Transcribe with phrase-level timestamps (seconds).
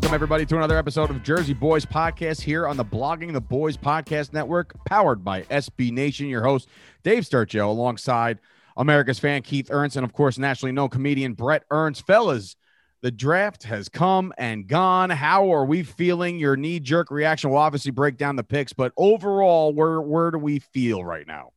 [0.00, 3.76] Welcome, everybody, to another episode of Jersey Boyz Podcast here on the Blogging the Boys
[3.76, 6.28] Podcast Network, powered by SB Nation.
[6.28, 6.68] Your host,
[7.02, 8.38] Dave Sturchio, alongside
[8.76, 12.06] America's fan Keith Ernst, and of course, nationally known comedian Bret Ernst.
[12.06, 12.54] Fellas,
[13.00, 15.10] the draft has come and gone.
[15.10, 16.38] How are we feeling?
[16.38, 20.38] Your knee jerk reaction will obviously break down the picks, but overall, where where do
[20.38, 21.50] we feel right now?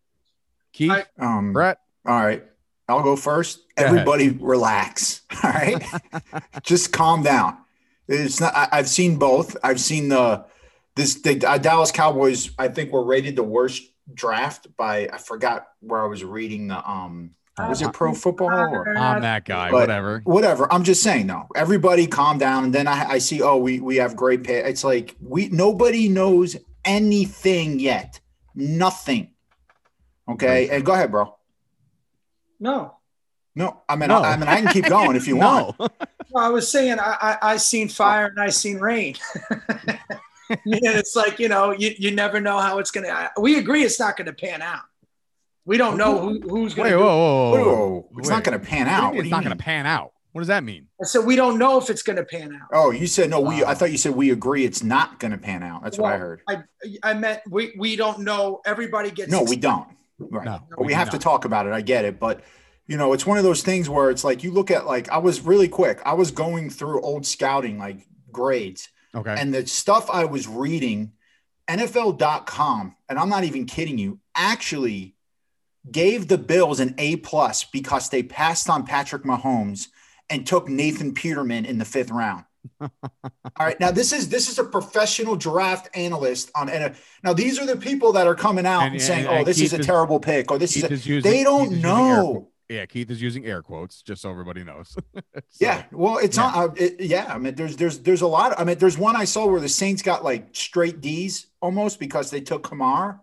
[0.73, 2.43] Keith, I- Um, Bret, all right.
[2.89, 3.59] I'll go first.
[3.77, 3.99] Go ahead.
[3.99, 5.21] Everybody relax.
[5.43, 5.83] All right.
[6.63, 7.57] Just calm down.
[8.11, 9.55] It's not, I, I've seen both.
[9.63, 10.45] I've seen the,
[10.95, 15.67] this, the uh, Dallas Cowboys, I think were rated the worst draft by, I forgot
[15.79, 19.69] where I was reading the, um, was it pro football or I'm that guy.
[19.69, 20.21] But- whatever.
[20.23, 20.73] whatever?
[20.73, 22.65] I'm just saying, no, everybody calm down.
[22.65, 24.57] And then I, I see, oh, we, we have great pay.
[24.63, 28.19] It's like, we, nobody knows anything yet.
[28.55, 29.31] Nothing.
[30.27, 30.69] Okay.
[30.69, 31.37] And go ahead, bro.
[32.59, 32.97] No,
[33.55, 34.19] No, I mean, No.
[34.21, 35.79] I, I mean, I can keep going if you want.
[35.79, 35.87] No.
[36.33, 37.93] No, I was saying I, I I seen oh.
[37.93, 39.15] fire and I seen rain.
[40.49, 43.09] and it's like you know you, you never know how it's gonna.
[43.09, 44.83] I- We agree it's not gonna pan out.
[45.65, 46.89] We don't know who, who's gonna.
[46.89, 48.33] whoa, do- whoa, whoa, Whoa, it's Wait.
[48.33, 49.15] not going to pan What do you out.
[49.15, 50.11] it's not you going to pan out.
[50.31, 50.87] What does that mean?
[51.03, 52.69] So we don't know if it's gonna pan out.
[52.73, 53.41] Oh, you said no.
[53.41, 53.63] We.
[53.63, 53.67] Oh.
[53.67, 55.83] I thought you said we agree it's not going to pan out.
[55.83, 56.41] That's what I heard.
[56.47, 56.63] I
[57.03, 58.61] I meant we we don't know.
[58.65, 59.29] Everybody gets.
[59.29, 59.87] No, we don't.
[60.19, 60.45] Right.
[60.45, 61.73] No, But we, do have to talk about it.
[61.73, 62.41] I get it, but
[62.91, 65.17] you know, it's one of those things where it's like you look at like I
[65.17, 66.01] was really quick.
[66.05, 67.99] I was going through old scouting like
[68.33, 69.33] grades, Okay.
[69.37, 71.13] and the stuff I was reading,
[71.69, 75.15] NFL.com, and I'm not even kidding you, actually
[75.89, 79.87] gave the Bills an A plus because they passed on Patrick Mahomes
[80.29, 82.45] and took Nathan Peterman in the fifth round.
[82.81, 82.89] All
[83.59, 86.95] right, now this is this is a professional draft analyst on NFL.
[87.23, 89.47] Now these are the people that are coming out and, And- saying, and- "Oh, and
[89.47, 92.50] this is a terrible pick," or "This is." A, they don't know.
[92.71, 94.95] Quote- Yeah, Keith is using air quotes just so everybody knows.
[95.15, 95.21] So,
[95.59, 96.43] Yeah, well, it's Yeah.
[96.43, 96.55] not.
[96.55, 98.57] Uh, it, yeah, I mean, there's there's there's a lot.
[98.59, 102.29] I mean, there's one I saw where the Saints got like straight D's almost because
[102.31, 103.19] they took Kamar.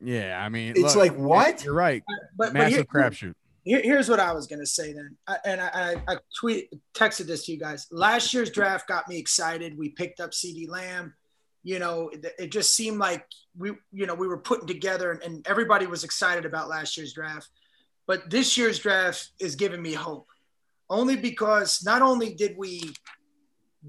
[0.00, 1.64] Yeah, I mean, It's like, what?
[1.64, 2.02] You're right.
[2.06, 3.34] But, but Massive here- crapshoot.
[3.64, 7.26] Here, here's what I was gonna say then, I, and I, I, I tweet texted
[7.26, 7.88] this to you guys.
[7.90, 9.76] Last year's draft got me excited.
[9.76, 11.14] We picked up CeeDee Lamb.
[11.64, 13.26] You know, it, it just seemed like
[13.58, 17.12] we, you know, we were putting together, and, and everybody was excited about last year's
[17.12, 17.48] draft.
[18.06, 20.28] But this year's draft is giving me hope,
[20.88, 22.94] only because not only did we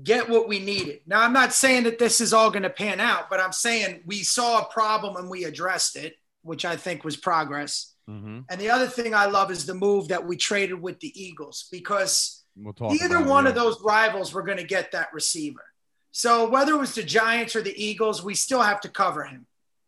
[0.04, 1.02] get what we needed.
[1.08, 4.04] Now, I'm not saying that this is all going to pan out, but I'm saying
[4.06, 7.94] we saw a problem and we addressed it, which I think was progress.
[8.10, 8.46] Mhm.
[8.50, 11.68] And the other thing I love is the move that we traded with the Eagles
[11.72, 13.50] because We'll either it, one yeah.
[13.50, 15.64] of those rivals were going to get that receiver.
[16.12, 19.46] So whether it was the Giants or the Eagles, we still have to cover him,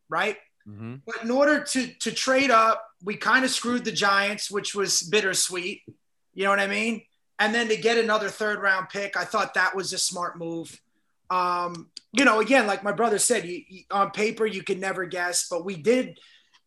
[0.10, 0.38] right?
[0.68, 1.02] Mhm.
[1.06, 5.02] But in order to to trade up, we kind of screwed the Giants, which was
[5.04, 5.84] bittersweet.
[6.34, 7.04] You know what I mean?
[7.40, 10.80] And then to get another third round pick, I thought that was a smart move.
[11.30, 15.06] Um, you know, again, like my brother said, you, you- on paper you can never
[15.06, 16.20] guess, but we did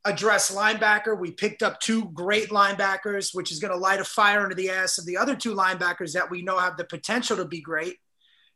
[0.05, 1.17] address linebacker.
[1.19, 4.71] We picked up two great linebackers, which is going to light a fire under the
[4.71, 7.99] ass of the other two linebackers that we know have the potential to be great.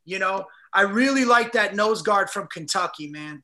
[0.04, 3.42] You know, I really like that nose guard from Kentucky, man.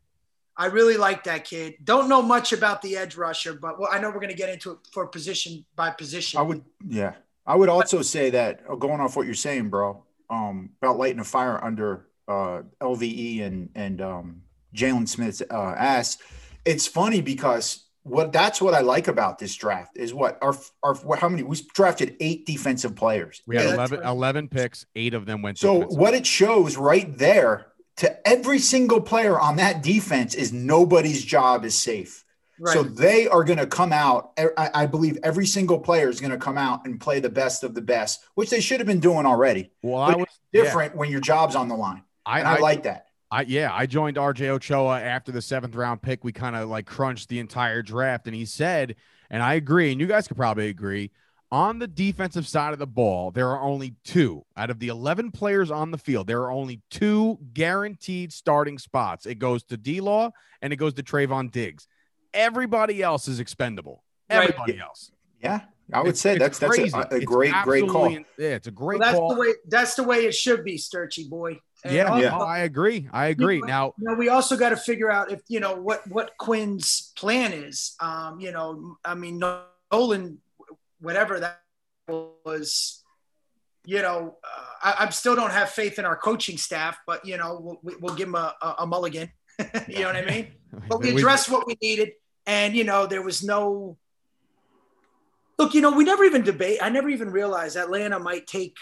[0.62, 1.74] I really like that kid.
[1.82, 4.48] Don't know much about the edge rusher, but well, I know we're going to get
[4.48, 6.38] into it for position by position.
[6.38, 7.14] I would, yeah,
[7.44, 11.18] I would also say that uh, going off what you're saying, bro, um, about lighting
[11.18, 14.42] a fire under uh, LVE and and um,
[14.72, 16.18] Jaylon Smith's uh, ass.
[16.64, 20.54] It's funny because what that's what I like about this draft is what our
[20.84, 23.42] our how many we drafted eight defensive players.
[23.48, 24.08] We had Yeah, 11, right.
[24.08, 24.86] 11 picks.
[24.94, 25.58] Eight of them went.
[25.58, 31.24] So what it shows right there to every single player on that defense is nobody's
[31.24, 32.24] job is safe.
[32.58, 32.72] right.
[32.72, 34.32] So they are going to come out.
[34.56, 37.74] I believe every single player is going to come out and play the best of
[37.74, 39.70] the best, which they should have been doing already.
[39.82, 42.02] Well, I But was Different when your job's on the line.
[42.26, 43.06] I, And I, I like that.
[43.30, 46.22] I yeah, I joined RJ Ochoa after the seventh round pick.
[46.22, 48.96] We kind of like crunched the entire draft, and he said,
[49.30, 51.10] and I agree, and you guys could probably agree.
[51.52, 55.32] On the defensive side of the ball, there are only two out of the 11
[55.32, 56.26] players on the field.
[56.26, 59.26] There are only two guaranteed starting spots.
[59.26, 60.30] It goes to D Law
[60.62, 61.86] and it goes to Trevon Diggs.
[62.32, 64.02] Everybody else is expendable.
[64.30, 64.48] Right.
[64.48, 65.12] Everybody else.
[65.42, 65.60] Yeah,
[65.92, 68.08] I would It's- say it's that's that's a, a great great call.
[68.10, 69.34] Yeah, it's a great Well, that's call.
[69.34, 69.48] the way.
[69.68, 71.58] That's the way it should be, Sturchy boy.
[71.84, 72.30] And yeah, also- Yeah.
[72.30, 73.10] no, I agree.
[73.12, 73.60] I agree.
[73.60, 77.12] Now, you know, we also got to figure out if you know what what Quinn's
[77.16, 77.94] plan is.
[78.00, 79.38] Um, you know, I mean,
[79.90, 80.38] Nolan,
[81.02, 81.60] whatever that
[82.08, 83.02] was,
[83.84, 87.36] you know, uh, I, I still don't have faith in our coaching staff, but you
[87.36, 89.30] know, we'll, we'll give him a, a, a mulligan.
[89.88, 90.48] you know what I mean?
[90.88, 92.12] But we addressed what we needed,
[92.46, 93.98] and you know, there was no.
[95.58, 96.78] Look, you know, we never even debate.
[96.80, 98.76] I never even realized Atlanta might take,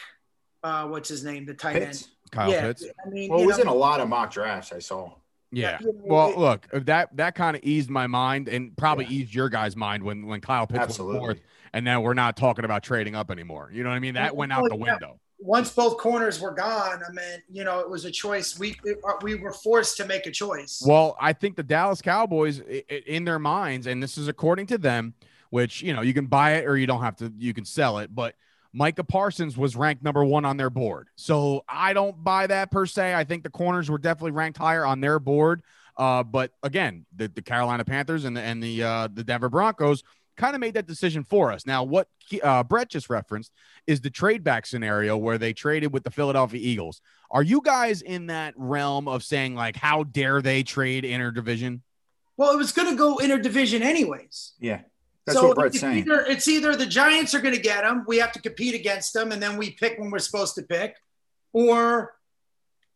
[0.62, 1.86] uh, what's his name, the tight end.
[1.86, 2.08] Pitts.
[2.30, 2.86] Kyle yeah, Pitts.
[3.04, 5.12] I mean, Well, it was know, in a lot of mock drafts I saw.
[5.50, 5.78] Yeah.
[5.80, 9.22] you Well, look, that that kind of eased my mind and probably Yeah.
[9.22, 11.18] eased your guys' mind when when Kyle Pitts went Absolutely.
[11.18, 11.40] fourth,
[11.72, 13.70] and now we're not talking about trading up anymore.
[13.72, 14.14] You know what I mean?
[14.14, 15.20] That went out the window.
[15.38, 18.58] once both corners were gone, I mean, you know, it was a choice.
[18.58, 20.82] We uh, we were forced to make a choice.
[20.84, 22.60] Well, I think the Dallas Cowboys,
[23.06, 25.14] in their minds, and this is according to them,
[25.50, 27.98] which you know you can buy it or you don't have to, you can sell
[27.98, 28.34] it, but.
[28.72, 31.08] Micah Parsons was ranked number one on their board.
[31.16, 33.16] So I don't buy that per se.
[33.16, 35.64] I think the corners were definitely ranked higher on their board.
[35.96, 40.04] Uh, but again, the, the Carolina Panthers and the, and the, uh, the Denver Broncos
[40.36, 41.66] kind of made that decision for us.
[41.66, 42.08] Now, what
[42.42, 43.52] uh, Bret just referenced
[43.86, 47.00] is the trade back scenario where they traded with the Philadelphia Eagles.
[47.30, 51.80] Are you guys in that realm of saying, like, how dare they trade interdivision?
[52.36, 54.54] well, it was going to go interdivision anyways.
[54.58, 54.80] Yeah,
[55.26, 55.98] that's so what Bret's it's saying.
[55.98, 59.12] Either, it's either the Giants are going to get them, we have to compete against
[59.12, 60.96] them, and then we pick when we're supposed to pick,
[61.52, 62.14] or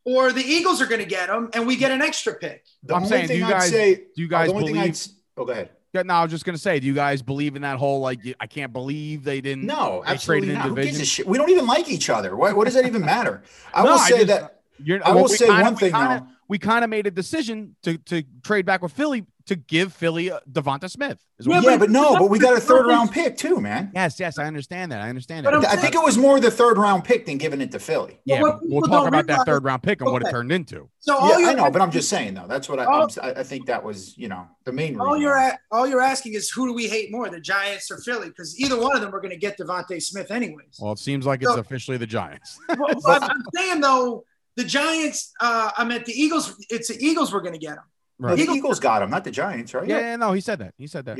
[0.03, 2.63] or the Eagles are going to get them, and we get an extra pick.
[2.83, 4.67] The I'm only saying, do thing you I'd guys- say, Do you guys the only
[4.73, 5.07] thing I'd believe?
[5.37, 5.69] oh, go ahead.
[5.95, 8.19] Yeah, no, I was just gonna say, do you guys believe in that whole like?
[8.39, 9.65] I can't believe they didn't.
[9.65, 10.67] No, they absolutely not.
[10.67, 11.25] Who gives a shit?
[11.25, 12.35] We don't even like each other.
[12.35, 13.43] What, what does that even matter?
[13.73, 14.51] I No, will I say just- that.
[14.83, 16.33] You're, I will say kinda- one thing kinda- though.
[16.49, 20.31] we kind of made a decision to to trade back with Philly to give Philly
[20.31, 21.19] uh, DeVonta Smith.
[21.37, 23.61] is what Yeah, Yeah, but- but no, but we got a third round pick too,
[23.61, 23.91] man.
[23.93, 25.01] yes, yes, I understand that.
[25.01, 25.69] I understand But that.
[25.71, 28.19] I'm think it was more the third round pick than giving it to Philly.
[28.25, 30.89] yeah, what we'll talk don't about that third round pick and what it turned into.
[30.99, 32.47] So all Yeah, you're I know, but I'm just saying though.
[32.47, 35.07] That's what I, All- I'm, I I think that was, you know, the main all
[35.13, 35.21] reason.
[35.21, 38.29] you're at, all you're asking is who do we hate more, the Giants or Philly?
[38.29, 40.77] Because either one of them are going to get DeVonta Smith anyways.
[40.79, 42.57] Well, it seems like it's officially the Giants.
[42.77, 44.23] Well, but I'm saying though,
[44.55, 45.33] the Giants.
[45.39, 46.55] Uh, I meant the Eagles.
[46.69, 47.31] It's the Eagles.
[47.33, 47.83] We're going to get them.
[48.17, 48.37] No, right.
[48.37, 49.87] the Eagles got him, not the Giants, right?
[49.87, 50.73] Yeah, yeah, no, he said that.
[50.77, 51.17] He said that.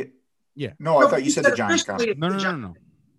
[0.56, 0.72] Yeah.
[0.80, 2.18] No, I thought you said the Giants got him.
[2.18, 2.74] No, no, no, no, no.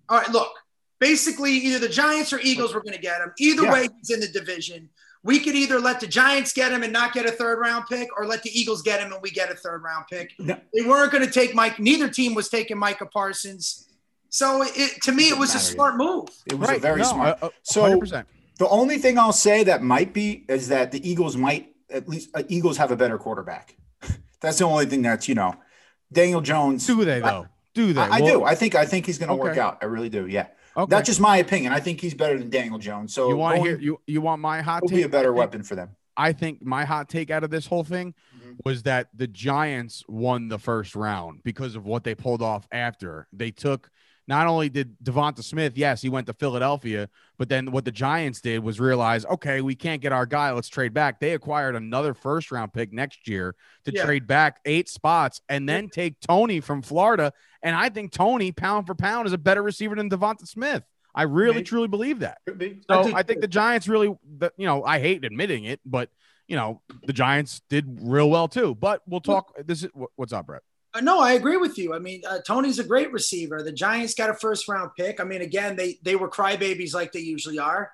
[0.09, 0.53] All right, look.
[0.99, 3.31] Basically, either the Giants or Eagles were going to get him.
[3.39, 3.73] Either Yeah.
[3.73, 4.89] way, he's in the division.
[5.23, 8.09] We could either let the Giants get him and not get a third round pick,
[8.17, 10.33] or let the Eagles get him and we get a third round pick.
[10.39, 10.59] No.
[10.73, 11.79] They weren't going to take Mike.
[11.79, 13.89] Neither team was taking Micah Parsons.
[14.31, 16.29] So it, to me, it was a Doesn't smart move.
[16.47, 17.39] It was Right, a very no, smart.
[17.43, 18.25] uh, uh, So- 100%.
[18.59, 22.31] The only thing I'll say that might be is that the Eagles might at least
[22.35, 23.77] uh, Eagles have a better quarterback.
[24.41, 25.55] That's the only thing that's you know,
[26.13, 26.87] Daniel Jones.
[26.87, 27.47] do they though?
[27.75, 28.01] Do they?
[28.01, 28.45] I, I Well, do.
[28.45, 29.79] I think I think he's going to work out.
[29.83, 30.27] I really do.
[30.27, 30.47] Yeah,
[30.77, 30.91] Okay.
[30.91, 31.73] that's just my opinion.
[31.73, 33.13] I think he's better than Daniel Jones.
[33.15, 34.97] So you want to hear you you want my hot he'll take?
[34.99, 35.91] be a better I think- weapon for them.
[36.19, 38.57] I think my hot take out of this whole thing Mhm.
[38.65, 43.27] was that the Giants won the first round because of what they pulled off after.
[43.35, 43.91] They took
[44.29, 47.09] not only did DeVonta Smith, yes, he went to Philadelphia,
[47.39, 50.51] but then what the Giants did was realize, okay, we can't get our guy.
[50.53, 51.21] Let's trade back.
[51.21, 53.55] They acquired another first round pick next year
[53.85, 54.05] to Yeah.
[54.05, 57.33] trade back eight spots and then take Tony from Florida.
[57.63, 60.83] And I think Tony, pound for pound, is a better receiver than DeVonta Smith.
[61.15, 61.65] I really, Maybe.
[61.65, 62.39] truly believe that.
[62.59, 62.83] Be.
[62.91, 66.11] So I think the Giants really, you know, I hate admitting it, but
[66.49, 68.75] you know, the Giants did real well too.
[68.75, 69.53] But we'll talk.
[69.65, 70.63] This is what's up, Bret.
[70.97, 71.95] Uh, No, I agree with you.
[71.95, 73.63] I mean, uh, Tony's a great receiver.
[73.63, 75.21] The Giants got a first round pick.
[75.21, 77.93] I mean, again, they they were crybabies like they usually are.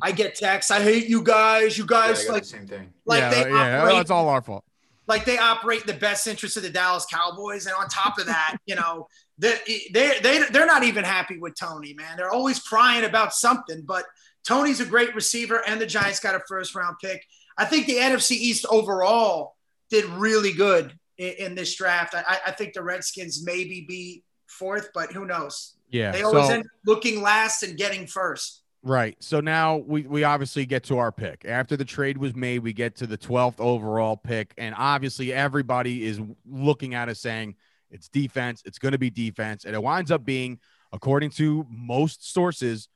[0.00, 0.70] I get texts.
[0.70, 1.76] I hate you guys.
[1.76, 2.92] You guys got like the same thing.
[3.06, 4.64] like yeah, they yeah, operate it's all our fault.
[5.08, 7.66] like they operate in the best interest of the Dallas Cowboys.
[7.66, 9.08] And on top of that, you know,
[9.38, 9.58] they
[9.92, 12.16] they they they're not even happy with Tony, man.
[12.16, 13.82] They're always crying about something.
[13.82, 14.04] But
[14.46, 17.24] Tony's a great receiver, and the Giants got a first round pick.
[17.56, 19.56] I think the NFC East overall
[19.90, 22.14] did really good in, in this draft.
[22.14, 25.74] I, I think the Redskins maybe be fourth, but who knows?
[25.90, 26.12] Yeah.
[26.12, 28.62] They always so, end up looking last and getting first.
[28.82, 29.16] right.
[29.20, 31.44] So now we we obviously get to our pick.
[31.46, 36.04] After the trade was made, we get to the 12th overall pick, and obviously everybody
[36.04, 37.56] is looking at us saying
[37.90, 38.62] it's defense.
[38.64, 40.58] It's going to be defense, and it winds up being,
[40.92, 42.88] according to most sources,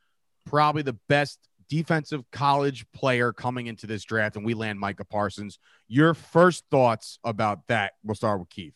[0.45, 5.59] probably the best defensive college player coming into this draft, and we land Micah Parsons.
[5.87, 7.93] Your first thoughts about that?
[8.03, 8.73] We'll start with Keith.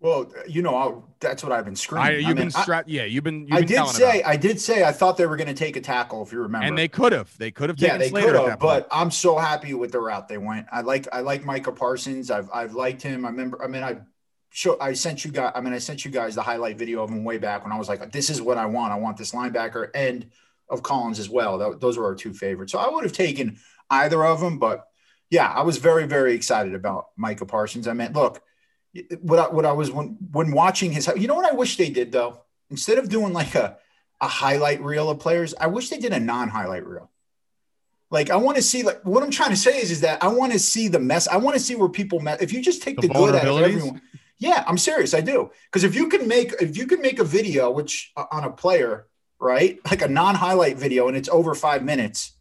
[0.00, 2.06] Well, you know, I'll, that's what I've been screaming.
[2.06, 3.48] I, you've I mean, been I- yeah, you've been.
[3.48, 5.76] You've I been did say, I did say, I thought they were going to take
[5.76, 6.22] a tackle.
[6.22, 7.36] If you remember, and they could have.
[7.36, 8.46] They could have yeah, they could have.
[8.46, 8.60] point.
[8.60, 10.68] But I'm so happy with the route they went.
[10.70, 12.30] I like, I like Micah Parsons.
[12.30, 13.24] I've, I've liked him.
[13.24, 13.60] I remember.
[13.60, 13.98] I mean, I
[14.50, 15.50] show, I sent you guys.
[15.56, 17.76] I mean, I sent you guys the highlight video of him way back when I
[17.76, 18.92] was like, this is what I want.
[18.92, 20.30] I want this linebacker and
[20.68, 21.58] of Collins as well.
[21.58, 22.72] Tho- those were our two favorites.
[22.72, 23.58] So I would have taken
[23.90, 24.58] either of them.
[24.58, 24.86] But
[25.30, 27.88] yeah, I was very, very excited about Micah Parsons.
[27.88, 28.42] I mean, look,
[29.20, 31.90] what I, what I was when when watching his, you know what I wish they
[31.90, 33.78] did though, instead of doing like a
[34.20, 37.10] a highlight reel of players, I wish they did a non-highlight reel.
[38.10, 40.28] Like I want to see, like what I'm trying to say is, is that I
[40.28, 41.28] want to see the mess.
[41.28, 42.42] I want to see where people met.
[42.42, 44.00] If you just take The the, good out of everyone,
[44.38, 45.12] yeah, I'm serious.
[45.14, 48.24] I do because if you can make if you can make a video which uh,
[48.30, 49.08] on a player,
[49.40, 52.34] right, like a non-highlight video, and it's over five minutes,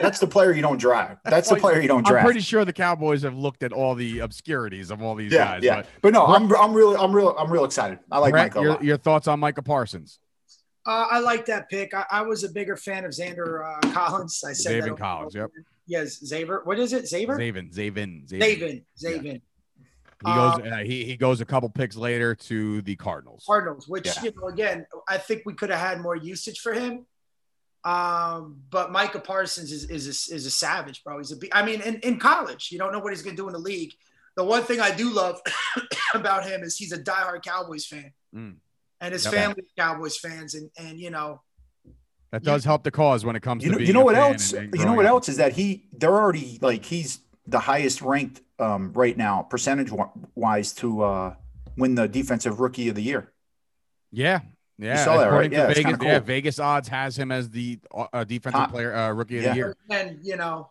[0.00, 1.18] that's the player you don't drive.
[1.24, 2.24] That's the why- player you don't I'm draft.
[2.24, 5.62] pretty sure the Cowboys have looked at all the obscurities of all these yeah, guys.
[5.62, 5.76] yeah.
[5.76, 7.98] But But, no, I'm I'm really I'm real I'm real excited.
[8.10, 10.20] I like Bret, Micah a your, your thoughts on Micah Parsons?
[10.86, 11.92] Uh, I like that pick.
[11.92, 14.42] I, I was a bigger fan of Xander uh, Collins.
[14.42, 14.96] I said Zaven.
[14.96, 15.50] Collins, yep.
[15.86, 16.62] Yes, Xavier.
[16.64, 17.06] What is it?
[17.06, 17.36] Xavier?
[17.36, 18.40] Zaven, Zaven, Zaven.
[18.40, 18.82] Zaven.
[19.02, 19.40] Zaven.
[20.26, 20.58] He goes.
[20.58, 23.44] Uh, he he goes a couple picks later to the Cardinals.
[23.46, 24.22] Cardinals, which Yeah.
[24.24, 27.06] you know, again, I think we could have had more usage for him.
[27.84, 31.18] Um, but Micah Parsons is is a, is a savage, bro.
[31.18, 31.36] He's a.
[31.36, 33.58] be- I mean, in, in college, you don't know what he's gonna do in the
[33.60, 33.92] league.
[34.36, 35.40] The one thing I do love
[36.14, 38.56] about him is he's a diehard Cowboys fan, Mm.
[39.00, 39.34] and his Yep.
[39.34, 41.40] family Cowboys fans, and and you know,
[42.32, 44.04] That does help the cause when it comes you to know, being you know a
[44.04, 44.52] what fan else?
[44.52, 45.10] and- and you know what up.
[45.10, 49.90] else is that he they're already like he's the highest ranked um, right now percentage
[50.34, 51.34] wise, to uh,
[51.76, 53.32] win the defensive rookie of the year.
[54.12, 54.40] Yeah,
[54.78, 55.04] yeah.
[55.04, 55.50] saw that, right?
[55.50, 56.18] Yeah, Vegas, kinda yeah.
[56.20, 58.70] Vegas odds has him as the uh, defensive Top.
[58.70, 59.50] player uh, rookie of Yeah.
[59.50, 59.76] the year.
[59.90, 60.70] and you know,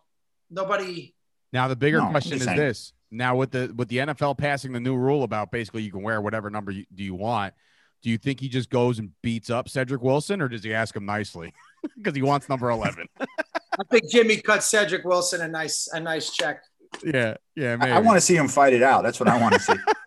[0.50, 1.14] nobody.
[1.52, 2.56] Now the bigger No, question is saying.
[2.58, 6.02] this: now with the with the NFL passing the new rule about basically you can
[6.02, 7.54] wear whatever number you, do you want,
[8.02, 10.94] do you think he just goes and beats up Cedric Wilson, or does he ask
[10.94, 11.52] him nicely
[11.96, 13.06] because he wants number eleven?
[13.78, 16.62] I think Jimmy cut Cedric Wilson a nice a nice check.
[17.04, 17.92] yeah, yeah, I, maybe.
[17.92, 19.02] I want to see him fight it out.
[19.02, 19.74] That's what I want to see.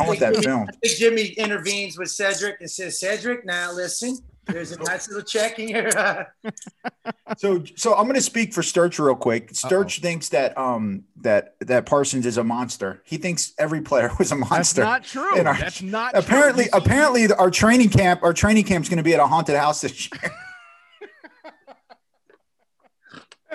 [0.00, 0.66] I want that film.
[0.68, 5.22] I think Jimmy intervenes with Cedric and says, Cedric, now listen, there's a nice little
[5.22, 6.26] check in here.
[7.38, 9.54] So, so I'm going to speak for Sturch real quick.
[9.54, 13.00] Sturch thinks that um that that Parsons is a monster.
[13.06, 14.82] He thinks every player was a monster.
[14.82, 15.38] That's not true.
[15.46, 16.78] Our- That's not apparently, true.
[16.78, 19.80] You apparently, our training camp, our training camp's going to be at a haunted house
[19.80, 20.30] this year.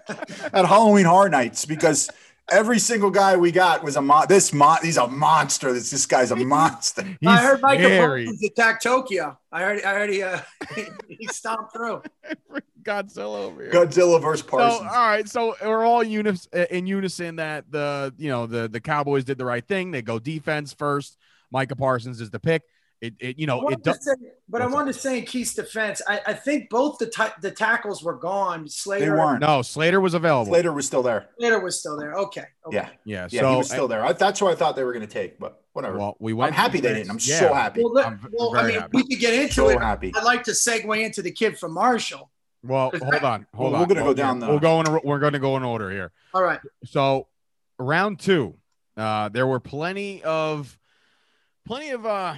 [0.09, 2.09] At Halloween Horror Nights because
[2.49, 4.25] every single guy we got was a mon.
[4.29, 5.73] This mon, he's a monster.
[5.73, 7.03] This this guy's a monster.
[7.03, 8.25] He's I heard Michael scary.
[8.25, 9.37] Parsons attack Tokyo.
[9.51, 10.39] I heard, I heard he, uh,
[11.07, 12.01] he stomped through.
[12.83, 13.71] Godzilla over here.
[13.71, 14.91] Godzilla versus So, all Parsons.
[14.95, 19.25] right, so we're all unis- uh, in unison that the you know the the Cowboys
[19.25, 19.91] did the right thing.
[19.91, 21.17] They go defense first.
[21.51, 22.63] Micah Parsons is the pick.
[22.99, 23.97] It, it you know it does.
[23.99, 24.11] to say,
[24.49, 27.35] but I What's wanted to say in Keith's defense, I, I think both the ta-
[27.41, 28.67] the tackles were gone.
[28.67, 29.39] Slater, they weren't.
[29.41, 30.51] No, Slater was available.
[30.51, 31.29] Slater was still there.
[31.37, 32.13] Slater was still there.
[32.15, 32.45] Okay.
[32.65, 32.75] okay.
[32.75, 34.03] Yeah, Yeah, yeah, so he was still there.
[34.03, 35.95] I, that's who I thought they were going to take, but whatever.
[35.99, 36.53] well, we went.
[36.53, 37.11] I'm happy they didn't.
[37.11, 37.83] I'm so happy.
[37.83, 38.89] Well, let- I'm v- well I mean, happy.
[38.93, 39.79] we could get into So it.
[39.79, 40.11] happy.
[40.15, 42.31] I'd like to segue into the kid from Marshall.
[42.63, 43.79] Well, hold on, hold Well, on.
[43.81, 45.01] we're gonna go Well, down yeah, the- We'll go in.
[45.03, 46.11] We're going to go in order here.
[46.33, 46.59] All right.
[46.85, 47.27] So,
[47.77, 48.55] round two,
[48.97, 50.79] uh, there were plenty of,
[51.67, 52.33] plenty of uh,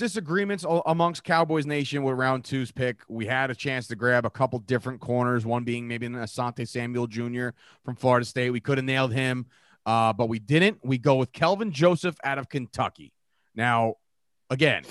[0.00, 3.02] disagreements amongst Cowboys Nation with round two's pick.
[3.06, 5.44] We had a chance to grab a couple different corners.
[5.44, 7.50] One being maybe an Asante Samuel Jr.
[7.84, 8.48] from Florida State.
[8.50, 9.44] We could have nailed him,
[9.84, 10.78] uh, but we didn't.
[10.82, 13.12] We go with Kelvin Joseph out of Kentucky.
[13.54, 13.96] Now,
[14.48, 14.84] again.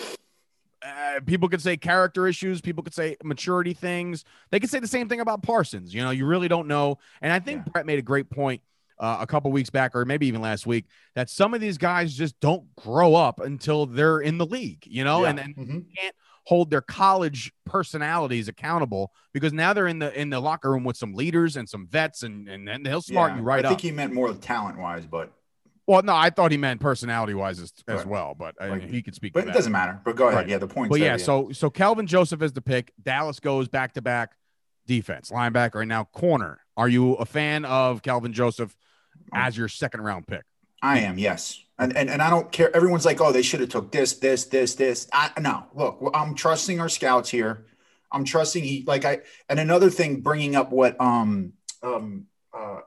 [0.81, 2.61] Uh, people could say character issues.
[2.61, 4.23] People could say maturity things.
[4.49, 5.93] They could say the same thing about Parsons.
[5.93, 6.99] You know, you really don't know.
[7.21, 7.71] And I think Yeah.
[7.73, 8.61] Bret made a great point
[8.99, 12.13] uh, a couple weeks back, or maybe even last week, that some of these guys
[12.13, 14.83] just don't grow up until they're in the league.
[14.85, 15.29] You know, Yeah.
[15.29, 15.85] and and Mhm.
[15.97, 16.15] can't
[16.45, 20.97] hold their college personalities accountable because now they're in the in the locker room with
[20.97, 23.65] some leaders and some vets, and and, and they'll smart Yeah, you right up.
[23.65, 23.81] I think up.
[23.83, 25.31] he meant more talent wise, but
[25.87, 28.07] well, no, I thought he meant personality wise as, as Right.
[28.07, 29.33] well, but I, Like- he could speak.
[29.33, 29.99] but it doesn't matter.
[30.05, 30.35] But go ahead.
[30.41, 30.47] Right.
[30.47, 30.91] Yeah, the point.
[30.91, 32.93] But yeah, so so Kelvin Joseph is the pick.
[33.01, 34.35] Dallas goes back to back
[34.85, 36.59] defense, linebacker, and now corner.
[36.77, 38.75] Are you a fan of Kelvin Joseph
[39.33, 40.43] as your second round pick?
[40.81, 41.63] I am, yes.
[41.77, 42.75] And, and and I don't care.
[42.75, 45.07] Everyone's like, oh, they should have took this, this, this, this.
[45.13, 47.65] I no, look, I'm trusting our scouts here.
[48.11, 52.79] I'm trusting he like I and another thing, bringing up what um um uh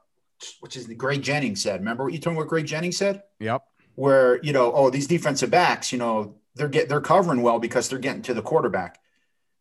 [0.61, 1.81] which is Greg Jennings said.
[1.81, 3.23] Remember what you told me what Greg Jennings said?
[3.41, 3.63] Yep.
[3.95, 7.89] Where you know, oh, these defensive backs, you know, they're get they're covering well because
[7.89, 8.99] they're getting to the quarterback.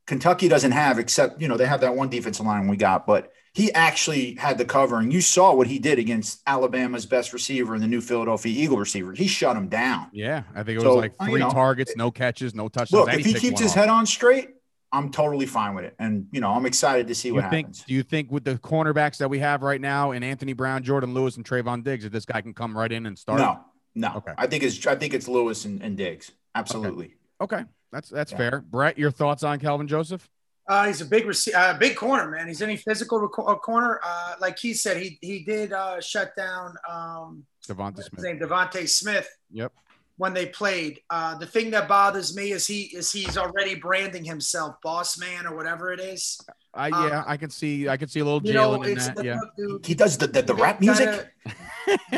[0.07, 3.31] Kentucky doesn't have, except you know they have that one defensive line we got, but
[3.53, 7.73] he actually had the cover, and you saw what he did against Alabama's best receiver
[7.73, 9.11] and the new Philadelphia Eagle receiver.
[9.13, 10.07] He shut him down.
[10.13, 13.07] Yeah, I think it was So, like you three know, targets, no catches, no touchdowns.
[13.07, 13.75] Look, if he keeps his off.
[13.75, 14.51] head on straight,
[14.93, 17.49] I'm totally fine with it, and you know I'm excited to see Do what you
[17.49, 17.67] think?
[17.67, 17.83] happens.
[17.85, 21.13] Do you think with the cornerbacks that we have right now, and Anthony Brown, Jourdan
[21.13, 23.39] Lewis, and Trevon Diggs, that this guy can come right in and start?
[23.39, 23.59] No,
[23.95, 24.13] no.
[24.17, 24.33] Okay.
[24.37, 26.31] I think it's I think it's Lewis and, and Diggs.
[26.55, 27.15] Absolutely.
[27.41, 28.37] Okay, that's that's Yeah.
[28.37, 28.61] fair.
[28.61, 30.29] Bret, your thoughts on Kelvin Joseph?
[30.71, 32.47] Uh, he's a big rece- uh, big corner, man.
[32.47, 33.99] He's any physical rec- uh, corner.
[34.01, 38.23] Uh, like he said, he he did uh, shut down um, DeVonta Smith.
[38.23, 39.27] name, DeVonta Smith.
[39.51, 39.73] Yep.
[40.15, 44.23] When they played, uh, the thing that bothers me is he is he's already branding
[44.23, 46.39] himself boss man or whatever it is.
[46.73, 49.25] I Uh, yeah, I can see I can see a little You Jalen in that.
[49.25, 51.05] Yeah, dude, He does the the, the rap music.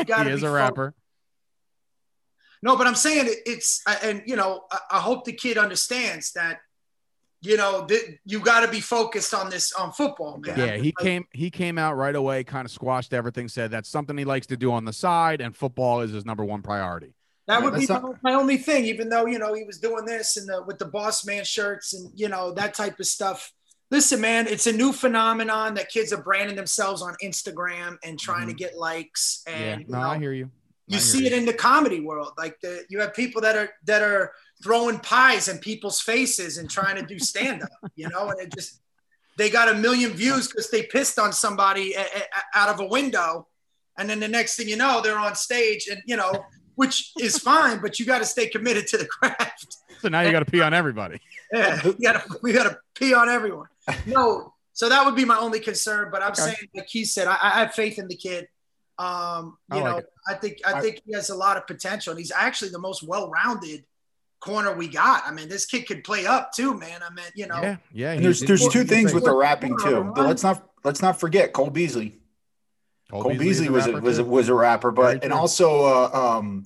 [0.06, 0.94] gotta- you he is a fo- rapper.
[2.62, 5.58] No, but I'm saying it, it's uh, and you know I, I hope the kid
[5.58, 6.60] understands that
[7.44, 10.58] you know th- you got to be focused on this on football, man.
[10.58, 13.88] Yeah, he Like, came he came out right away, kind of squashed everything, said that's
[13.88, 17.14] something he likes to do on the side, and football is his number one priority.
[17.46, 19.64] That Yeah, would be that's my, not- my only thing, even though you know he
[19.64, 22.98] was doing this and the, with the boss man shirts and you know that type
[22.98, 23.52] of stuff.
[23.90, 28.48] Listen, man, it's a new phenomenon that kids are branding themselves on Instagram and trying
[28.48, 29.42] to get likes.
[29.46, 29.62] And Mm-hmm.
[29.62, 30.50] yeah, you no, know, I hear you.
[30.86, 32.32] you hear see it in the comedy world.
[32.38, 34.32] Like the you have people that are that are
[34.64, 38.52] throwing pies in people's faces and trying to do stand up, you know, and it
[38.52, 38.80] just
[39.36, 42.86] they got a million views because they pissed on somebody a, a- out of a
[42.86, 43.46] window,
[43.98, 46.32] and then the next thing you know, they're on stage, and you know,
[46.76, 49.76] which is fine, but you got to stay committed to the craft.
[50.00, 51.20] So now you got to pee on everybody.
[51.52, 53.68] Yeah, we got to we got to pee on everyone.
[54.06, 56.08] No, so that would be my only concern.
[56.10, 56.42] But I'm Okay.
[56.42, 58.48] saying, like he said, I, I have faith in the kid.
[58.98, 60.06] Um, I you like know, it.
[60.26, 62.80] I think I I- think he has a lot of potential, and he's actually the
[62.80, 63.84] most well-rounded
[64.44, 65.22] corner we got.
[65.26, 67.00] I mean, this kid could play up too, man.
[67.02, 68.12] I mean, you know, Yeah, yeah.
[68.12, 70.02] And there's there's two things with the rapping too.
[70.02, 70.18] Hold.
[70.18, 72.18] Let's not let's not forget Cole Beasley.
[73.10, 75.84] Cole, Cole Beasley Beasley was a, rapper, was a, was a rapper, but and also
[75.84, 76.64] uh, um,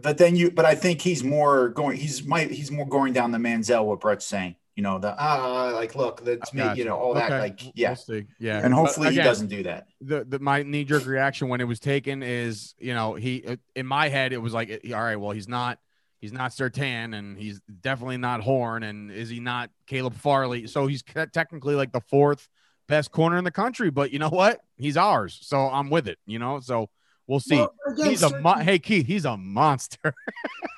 [0.00, 3.30] but then you but I think he's more going he's might he's more going down
[3.32, 4.56] the Manziel what Bret's saying.
[4.76, 6.78] You know the ah like look that's me Gotcha.
[6.78, 8.24] you know all that Okay, like yeah we'll see.
[8.38, 9.86] Yeah, and But hopefully he doesn't do that.
[10.00, 13.56] the, the my knee jerk reaction when it was taken is you know he uh,
[13.76, 15.78] in my head it was like all right well he's not
[16.22, 20.86] he's not Surtain and he's definitely not Horn and is he not Caleb Farley so
[20.86, 22.48] he's technically like the fourth
[22.88, 26.18] best corner in the country but you know what he's ours so I'm with it
[26.26, 26.88] you know so
[27.26, 30.14] we'll see Well, again, he's a mo- hey Keith he's a monster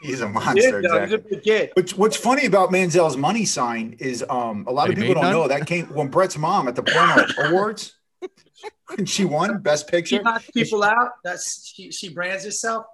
[0.03, 0.83] He's a Yeah, monster.
[0.83, 1.39] no, he's exactly.
[1.39, 1.71] a kid.
[1.75, 5.23] What's what's funny about Manziel's money sign is um a lot That of people don't
[5.25, 5.33] none?
[5.33, 7.95] know that came when Bret's mom at the porno awards
[8.97, 10.23] when she won best She picture.
[10.23, 11.13] knocks people out.
[11.25, 12.85] That's she, she brands herself.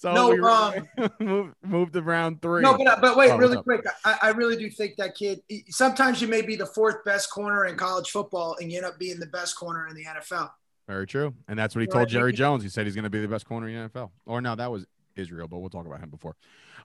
[0.00, 0.88] So No, we um,
[1.20, 3.64] moved, moved to round three No, but but wait, Oh, really up?
[3.64, 3.84] quick.
[4.02, 5.42] I, I really do think that kid.
[5.68, 8.98] Sometimes you may be the fourth best corner in college football, and you end up
[8.98, 10.50] being the best corner in the NFL.
[10.88, 11.34] Very true.
[11.48, 12.62] And that's what he told Jerry Jones.
[12.62, 14.10] He said he's going to be the best corner in the NFL.
[14.24, 14.86] Or no, that was
[15.16, 16.34] Israel, but we'll talk about him before.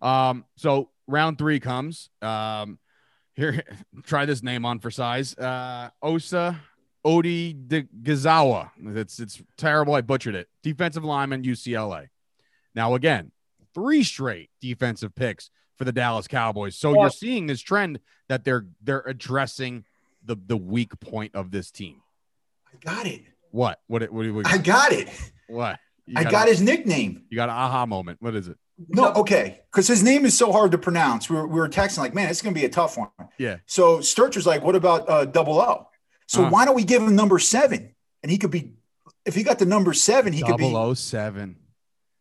[0.01, 2.09] Um, so round three comes.
[2.21, 2.79] Um,
[3.35, 3.63] here,
[4.03, 5.37] try this name on for size.
[5.37, 6.59] Uh, Osa
[7.05, 8.71] Odi de Gazawa.
[8.83, 9.93] It's it's terrible.
[9.93, 10.49] I butchered it.
[10.63, 12.09] Defensive lineman, UCLA.
[12.75, 13.31] Now again,
[13.73, 16.75] three straight defensive picks for the Dallas Cowboys.
[16.77, 19.85] So Well- you're seeing this trend that they're they're addressing
[20.23, 22.01] the the weak point of this team.
[22.67, 23.21] I got it.
[23.51, 23.79] What?
[23.87, 24.09] What?
[24.11, 24.31] What?
[24.33, 24.47] What?
[24.47, 25.09] I got it.
[25.47, 25.79] What?
[26.05, 27.23] You I got got a- his nickname.
[27.29, 28.21] You got an aha moment.
[28.21, 28.57] What is it?
[28.89, 31.29] No, okay, because his name is so hard to pronounce.
[31.29, 33.07] We were, we were texting like, man, it's gonna be a tough one.
[33.37, 33.57] Yeah.
[33.67, 35.87] So Sturcher's like, what about uh, double O?
[36.27, 36.49] So Uh.
[36.49, 37.95] why don't we give him number seven?
[38.21, 38.73] And he could be,
[39.25, 41.55] if he got the number seven, he could be, Double O seven.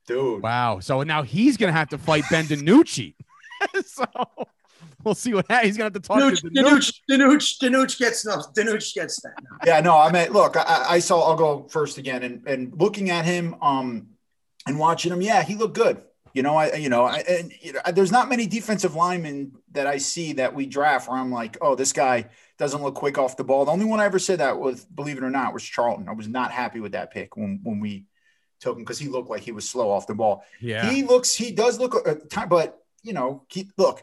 [0.06, 0.42] Dude.
[0.42, 0.80] Wow.
[0.80, 3.14] So now he's gonna have to fight Ben DiNucci.
[3.86, 4.04] so
[5.02, 5.68] we'll see what happens.
[5.68, 7.00] He's gonna have to talk Danucci, to DiNucci.
[7.10, 8.36] Danucci, Danucci, Danucci gets no.
[8.56, 9.34] Danucci gets that.
[9.42, 9.58] No.
[9.64, 11.20] Yeah, no, I mean, look, I, I saw.
[11.28, 14.08] I'll go first again, and and looking at him, um,
[14.66, 16.02] and watching him, yeah, he looked good.
[16.32, 19.86] You know, I, you know, I, and you know, there's not many defensive linemen that
[19.86, 23.36] I see that we draft where I'm like, oh, this guy doesn't look quick off
[23.36, 23.64] the ball.
[23.64, 26.08] The only one I ever said that with, believe it or not, was Charlton.
[26.08, 28.06] I was not happy with that pick when when we
[28.60, 30.44] took him because he looked like he was slow off the ball.
[30.60, 30.88] Yeah.
[30.90, 34.02] He looks, he does look a time, but you know, he look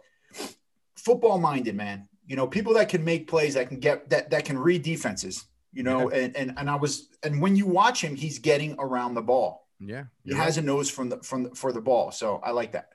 [0.96, 2.08] football minded, man.
[2.28, 5.46] You know, people that can make plays, that can get that that can read defenses.
[5.74, 9.16] You know, and and and I was, and when you watch him, he's getting around
[9.16, 9.68] the ball.
[9.80, 10.04] yeah.
[10.24, 10.64] He You're has right.
[10.64, 12.90] a nose from the from the, for the ball, so I like that.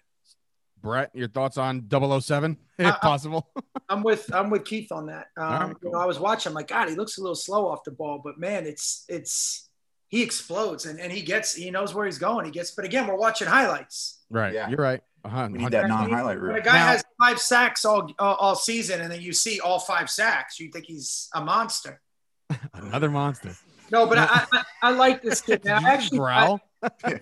[0.83, 3.49] Bret, your thoughts on 007, if I- I- possible?
[3.89, 5.29] I'm with I'm with Keith on that.
[5.39, 6.51] Um, right, you know, I was watching.
[6.51, 9.66] I'm like, God, he looks a little slow off the ball, but man, it's it's
[10.09, 12.45] he explodes and, and he gets he knows where he's going.
[12.45, 14.23] He gets, but again, we're watching highlights.
[14.31, 14.53] Right.
[14.55, 14.69] Yeah.
[14.69, 15.01] You're right.
[15.25, 15.49] Uh-huh.
[15.51, 16.57] We need that non-highlight When reel.
[16.57, 19.81] a guy Now- has five sacks all uh, all season, and then you see all
[19.81, 22.01] five sacks, you think he's a monster.
[22.75, 23.57] Another monster.
[23.91, 25.63] No, but I, I, I like this kid.
[25.63, 25.83] Did Man.
[25.83, 27.21] you I actually,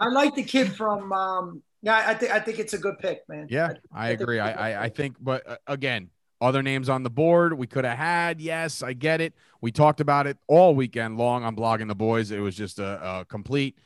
[0.00, 1.12] I, like the kid from.
[1.12, 3.46] Um, yeah, I think I think it's a good pick, man.
[3.48, 4.38] Yeah, I agree.
[4.38, 7.98] I, I, I think, but uh, again, other names on the board we could have
[7.98, 8.40] had.
[8.40, 9.34] Yes, I get it.
[9.60, 12.30] We talked about it all weekend long on blogging the boys.
[12.30, 13.76] It was just a, a complete,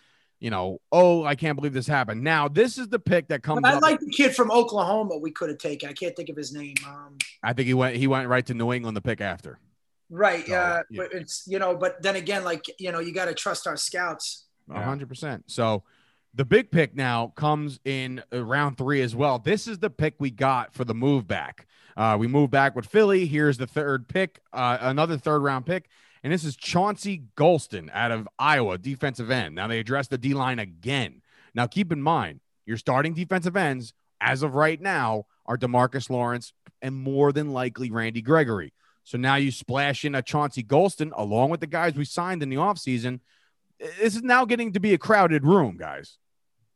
[0.40, 2.23] you know, oh, I can't believe this happened.
[2.23, 3.61] Now this is the pick that comes.
[3.64, 3.83] I up.
[3.83, 5.17] like the kid from Oklahoma.
[5.19, 5.88] We could have taken.
[5.88, 6.75] I can't think of his name.
[6.87, 7.97] Um, I think he went.
[7.97, 9.59] He went right to New England the pick after.
[10.11, 10.47] right.
[10.47, 11.03] So, uh, yeah.
[11.03, 13.77] but It's you know, but then again, like you know, you got to trust our
[13.77, 14.47] scouts.
[14.71, 14.85] A Yeah.
[14.85, 15.45] hundred percent.
[15.47, 15.83] So
[16.35, 19.38] the big pick now comes in uh, round three as well.
[19.38, 21.67] This is the pick we got for the move back.
[21.96, 23.26] Uh, we move back with Philly.
[23.26, 25.88] Here's the third pick, uh, another third round pick.
[26.22, 29.54] And this is Chauncey Golston out of Iowa, defensive end.
[29.54, 31.22] Now they address the D line again.
[31.54, 36.52] Now keep in mind, your starting defensive ends, as of right now, are Demarcus Lawrence
[36.80, 38.72] and more than likely Randy Gregory.
[39.04, 42.48] So now you splash in a Chauncey Golston along with the guys we signed in
[42.48, 43.20] the offseason.
[43.78, 46.16] This is now getting to be a crowded room, guys.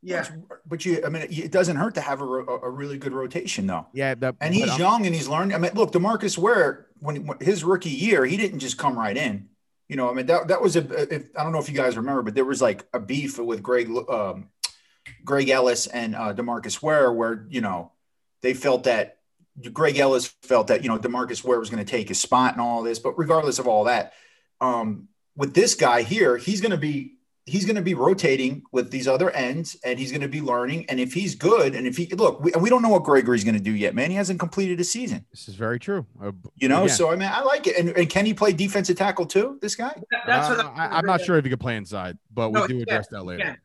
[0.01, 0.27] Yeah.
[0.65, 3.87] But you, I mean, it doesn't hurt to have a, a really good rotation, though.
[3.93, 5.55] Yeah, the, And he's young and he's learning.
[5.55, 9.15] I mean, look, Demarcus Ware, when when his rookie year, he didn't just come right
[9.17, 9.49] in.
[9.89, 11.97] You know, I mean, that, that was a, if, I don't know if you guys
[11.97, 14.49] remember, but there was like a beef with Greg, um,
[15.25, 17.91] Greg Ellis and uh, Demarcus Ware, where, you know,
[18.41, 19.17] they felt that
[19.73, 22.61] Greg Ellis felt that, you know, Demarcus Ware was going to take his spot and
[22.61, 22.99] all this.
[22.99, 24.13] But regardless of all that,
[24.61, 28.91] um, with this guy here, he's going to be, he's going to be rotating with
[28.91, 30.85] these other ends and he's going to be learning.
[30.89, 33.55] And if he's good, and if he look, we, we don't know what Gregory's going
[33.57, 34.11] to do yet, man.
[34.11, 36.05] He hasn't completed a season, This is very true.
[36.21, 36.83] Uh, you know.
[36.83, 37.77] again, So I mean, I like it.
[37.77, 39.57] And, and can he play defensive tackle too?
[39.61, 39.93] This guy?
[40.11, 42.65] That- That's what uh, I, am not sure if he could play inside, but we
[42.67, 43.17] do address can.
[43.17, 43.43] that He later.
[43.43, 43.57] can.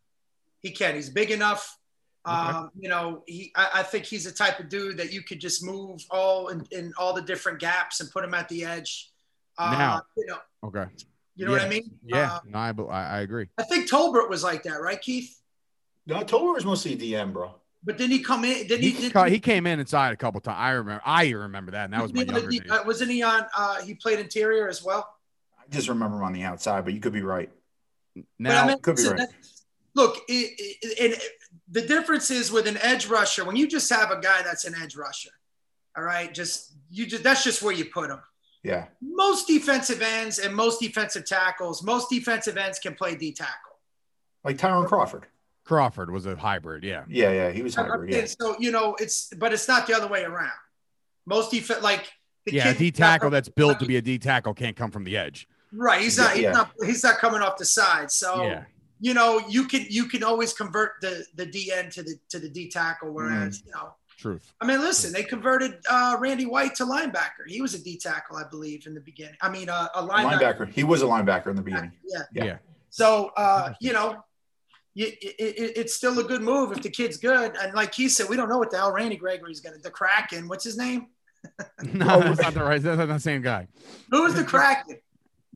[0.60, 0.94] He can.
[0.94, 1.76] He's big enough.
[2.26, 2.34] Okay.
[2.34, 3.52] Um, you know, he.
[3.54, 6.66] I, I think he's the type of dude that you could just move all in,
[6.70, 9.10] in all the different gaps and put him at the edge.
[9.58, 10.02] Uh, Now.
[10.16, 10.86] you know, Okay.
[11.36, 11.90] You know what I mean?
[12.04, 13.48] Yeah, Uh, no, I, I, I agree.
[13.58, 15.36] I think Tolbert was like that, right, Keith?
[16.06, 17.54] No, Toller was mostly DM, bro.
[17.82, 18.66] But didn't he come in?
[18.66, 18.90] Didn't he?
[18.90, 20.56] He, didn't he came in inside a couple times.
[20.58, 21.02] I remember.
[21.04, 23.46] I remember that, and that was my wasn't younger he- uh, wasn't he on?
[23.56, 25.14] Uh, he played interior as well.
[25.58, 27.50] I just remember him on the outside, but you could be right.
[28.38, 29.18] Now, I mean, could be right.
[29.18, 29.30] that-
[29.94, 31.22] look, it, it, and
[31.70, 34.74] the difference is with an edge rusher when you just have a guy that's an
[34.82, 35.30] edge rusher.
[35.96, 38.20] All right, just you just that's just where you put him.
[38.64, 38.86] Yeah.
[39.02, 43.78] Most defensive ends and most defensive tackles, most defensive ends can play D tackle.
[44.42, 45.26] Like Tyrone Crawford.
[45.64, 46.82] Crawford was a hybrid.
[46.82, 47.04] Yeah.
[47.08, 47.50] Yeah, yeah.
[47.50, 48.12] He was hybrid.
[48.12, 48.24] Yeah.
[48.26, 50.50] So you know it's, but it's not the other way around.
[51.26, 52.10] Most defense, like
[52.46, 54.90] the Yeah, a kid- D tackle that's built to be a D tackle can't come
[54.90, 55.46] from the edge.
[55.72, 56.00] right.
[56.00, 56.32] He's not.
[56.32, 56.52] He's Yeah.
[56.52, 56.70] not.
[56.84, 58.10] He's not coming off the side.
[58.10, 58.64] So Yeah.
[59.00, 62.48] you know you can you can always convert the the DN to the to the
[62.48, 63.10] D tackle.
[63.12, 63.68] Whereas Mm-hmm.
[63.68, 63.94] you know.
[64.24, 64.54] Truth.
[64.58, 67.46] I mean, listen, they converted uh, Randy White to linebacker.
[67.46, 69.36] He was a D tackle, I believe, in the beginning.
[69.42, 70.40] I mean, uh, a linebacker.
[70.40, 70.72] Linebacker.
[70.72, 71.92] He was a linebacker in the beginning.
[72.08, 72.22] Yeah.
[72.32, 72.44] Yeah.
[72.44, 72.56] Yeah.
[72.88, 74.24] So, uh, you know,
[74.96, 77.54] it, it, it's still a good move if the kid's good.
[77.60, 79.90] And like he said, we don't know what the hell Randy Gregory's going to, the
[79.90, 80.48] Kraken.
[80.48, 81.08] What's his name?
[81.92, 82.80] No, that's not the right.
[82.80, 83.68] That's not the same guy.
[84.10, 85.00] Who is the Kraken?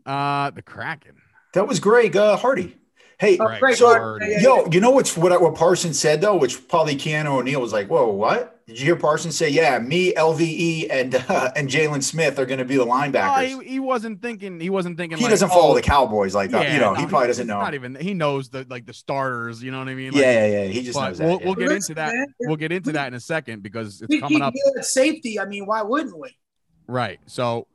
[0.04, 1.14] Uh, the Kraken.
[1.54, 2.76] That was Greg uh, Hardy.
[3.18, 3.74] Hey, Oh, Right.
[3.74, 4.26] So, Hardy.
[4.26, 7.61] Yeah, yeah, yo, you know what's what what Parsons said though, which probably Keanu O'Neill
[7.61, 11.70] was like, "Whoa, what?" Did you hear Parsons say, "Yeah, me, LVE, and uh, and
[11.70, 14.61] Jaylon Smith are going to be the linebackers." he, he wasn't thinking.
[14.61, 15.16] He wasn't thinking.
[15.16, 16.64] he like, doesn't follow oh, the Cowboys like that.
[16.64, 17.61] yeah, you know, no, he probably doesn't know.
[17.61, 17.94] Not even.
[17.94, 19.62] He knows the like the starters.
[19.62, 20.12] You know what I mean?
[20.12, 20.68] Like, yeah, yeah, yeah.
[20.68, 21.26] He just knows that.
[21.26, 21.46] we'll, yeah.
[21.46, 22.14] we'll get into that.
[22.40, 24.54] We'll get into that in a second because it's We coming keep up.
[24.74, 25.40] good safety.
[25.40, 26.37] I mean, why wouldn't we?
[26.87, 27.20] Right.
[27.24, 27.68] So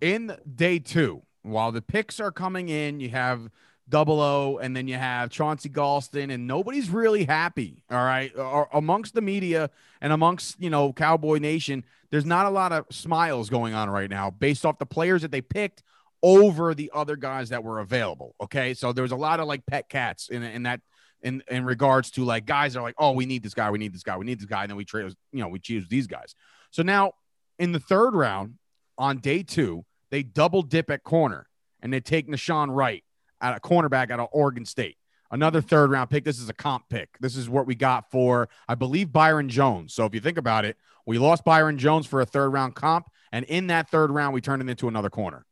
[0.00, 3.50] in day two, while the picks are coming in, you have
[3.92, 7.84] double O and then you have Chauncey Golston, and nobody's really happy.
[7.90, 8.32] All right.
[8.36, 9.68] Or amongst the media
[10.00, 14.08] and amongst, you know, Cowboy Nation, there's not a lot of smiles going on right
[14.08, 15.82] now based off the players that they picked
[16.22, 18.34] over the other guys that were available.
[18.40, 18.72] Okay.
[18.72, 20.80] So there's a lot of like pet cats in, in that
[21.20, 23.92] in in regards to like guys are like, oh, we need this guy, we need
[23.92, 26.06] this guy, we need this guy, and then we trade, you know, we choose these
[26.06, 26.34] guys.
[26.70, 27.12] So now
[27.58, 28.54] in the third round
[28.96, 31.46] on day two, they double dip at corner
[31.82, 33.04] and they take Nahshon Wright
[33.42, 34.96] at a cornerback out of Oregon State.
[35.30, 36.24] Another third round pick.
[36.24, 37.16] This is a comp pick.
[37.20, 39.92] This is what we got for, I believe, Byron Jones.
[39.94, 40.76] So if you think about it,
[41.06, 44.40] we lost Byron Jones for a third round comp, and in that third round, we
[44.40, 45.44] turned him into another corner.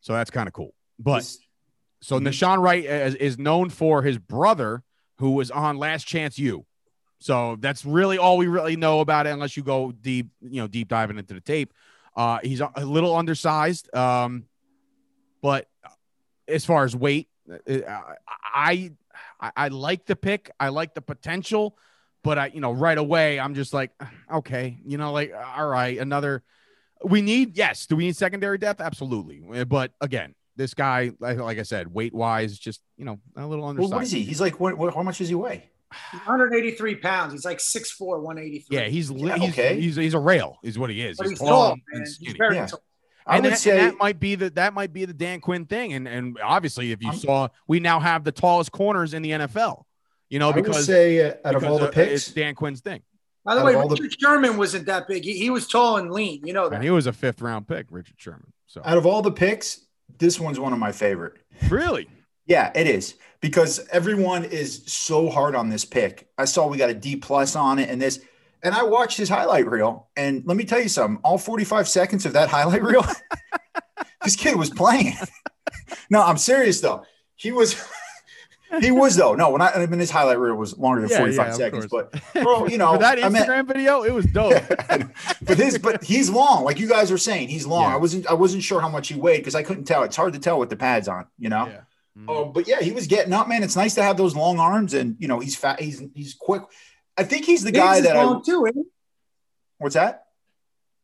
[0.00, 0.72] So that's kind of cool.
[0.98, 1.40] But This-
[2.00, 2.28] so Mhm.
[2.28, 4.82] Nahshon Wright is, is known for his brother,
[5.16, 6.64] who was on Last Chance U.
[7.18, 10.68] So that's really all we really know about it, unless you go deep, you know,
[10.68, 11.74] deep diving into the tape.
[12.16, 14.44] Uh, he's a a little undersized, um,
[15.42, 15.68] but
[16.48, 18.02] as far as weight, uh, uh,
[18.54, 18.92] I,
[19.40, 20.50] I I like the pick.
[20.58, 21.76] I like the potential,
[22.24, 25.68] but I you know right away I'm just like ah, okay, you know like all
[25.68, 26.42] right, another.
[27.04, 27.86] We need yes.
[27.86, 28.80] Do we need secondary depth?
[28.80, 29.40] Absolutely.
[29.54, 33.46] Uh, but again, this guy, like, like I said, weight wise, just you know a
[33.46, 33.90] little undersized.
[33.92, 34.24] Well, what is he?
[34.24, 34.92] He's like what, what?
[34.94, 35.70] How much does he weigh?
[36.24, 37.32] 183 pounds.
[37.32, 38.76] He's like 6'4", 183.
[38.76, 39.80] Yeah, he's li- Yeah, he's, okay.
[39.80, 41.16] he's he's a rail, is what he is.
[41.16, 42.00] but he's tall tall, and man.
[42.02, 42.36] He's skinny.
[42.38, 42.66] very Yeah.
[42.66, 42.82] tall.
[43.28, 45.66] I and would that, say that might be the that might be the Dan Quinn
[45.66, 49.22] thing, and and obviously, if you I'm- saw, we now have the tallest corners in
[49.22, 49.84] the NFL.
[50.30, 52.54] You know, I would because say uh, out of all the uh, picks, it's Dan
[52.54, 53.00] Quinn's thing,
[53.44, 55.24] By the way, of all the- Richard Sherman wasn't that big.
[55.24, 56.40] He, he was tall and lean.
[56.46, 56.82] You know and that.
[56.82, 58.52] he was a fifth round pick, Richard Sherman.
[58.66, 59.80] So out of all the picks,
[60.18, 61.34] this one's one of my favorite.
[61.70, 62.08] really,
[62.46, 66.28] Yeah, it is because everyone is so hard on this pick.
[66.36, 68.20] I saw we got a D plus on it and this,
[68.62, 70.08] and I watched his highlight reel.
[70.16, 73.04] And let me tell you something: all forty-five seconds of that highlight reel,
[74.24, 75.14] this kid was playing.
[76.10, 77.04] no, I'm serious though.
[77.36, 77.80] He was.
[78.82, 79.34] He was though.
[79.34, 81.86] No, when I, I mean his highlight reel was longer than Yeah, 45 yeah, seconds,
[81.86, 82.06] course.
[82.12, 84.52] but bro, you know, that I mean- Instagram video, it was dope.
[85.40, 87.90] but his but he's long, like you guys were saying, he's long.
[87.90, 90.02] I wasn't I wasn't sure how much he weighed because I couldn't tell.
[90.02, 91.72] It's hard to tell with the pads on, you know.
[92.18, 92.24] Mhm.
[92.28, 93.62] Oh, but yeah, he was getting up, man.
[93.62, 95.80] It's nice to have those long arms, and you know he's fat.
[95.80, 96.62] He's he's quick.
[97.18, 98.24] I think he's the guy Diggs that is I.
[98.24, 98.86] long too, isn't
[99.78, 100.24] What's that?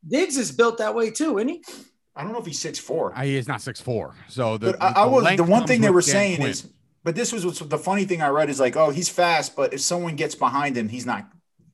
[0.08, 0.16] he?
[0.16, 1.64] Diggs is built that way too, isn't he?
[2.16, 3.12] I don't know if he's six four.
[3.14, 4.14] I, he is not six four.
[4.28, 6.50] So the, But I, I the was the one thing they were Dan saying Quinn.
[6.50, 6.68] is,
[7.02, 9.74] but this was what's the funny thing I read is like, oh, he's fast, but
[9.74, 11.28] if someone gets behind him, he's not,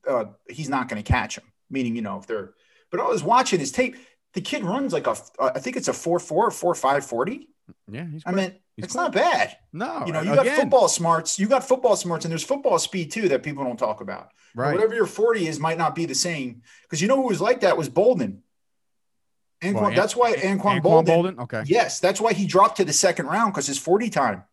[0.07, 1.43] uh, he's not going to catch him.
[1.69, 2.53] Meaning, you know, if they're.
[2.89, 3.95] But I was watching his tape.
[4.33, 7.49] The kid runs like a, I think it's a four four four five forty.
[7.89, 9.57] Yeah, he's I mean, He's it's not bad.
[9.73, 11.37] no, You know, you again, got football smarts.
[11.39, 14.29] You got football smarts, and there's football speed too that people don't talk about.
[14.55, 14.73] right?
[14.73, 16.61] Whatever your 40 is might not be the same.
[16.83, 18.39] Because you know who was like that was Boldin.
[19.61, 22.77] Anquan, Well, An- that's why Anquan, Anquan Boldin, Boldin, okay, Yes, that's why he dropped
[22.77, 24.43] to the second round because his 40 time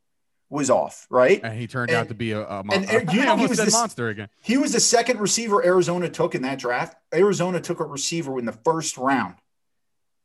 [0.50, 1.40] was off, right?
[1.42, 3.58] and he turned And- out to be a, a and, uh, you know, he was
[3.58, 4.28] this- monster again.
[4.42, 6.96] He was the second receiver Arizona took in that draft.
[7.14, 9.36] Arizona took a receiver in the first round.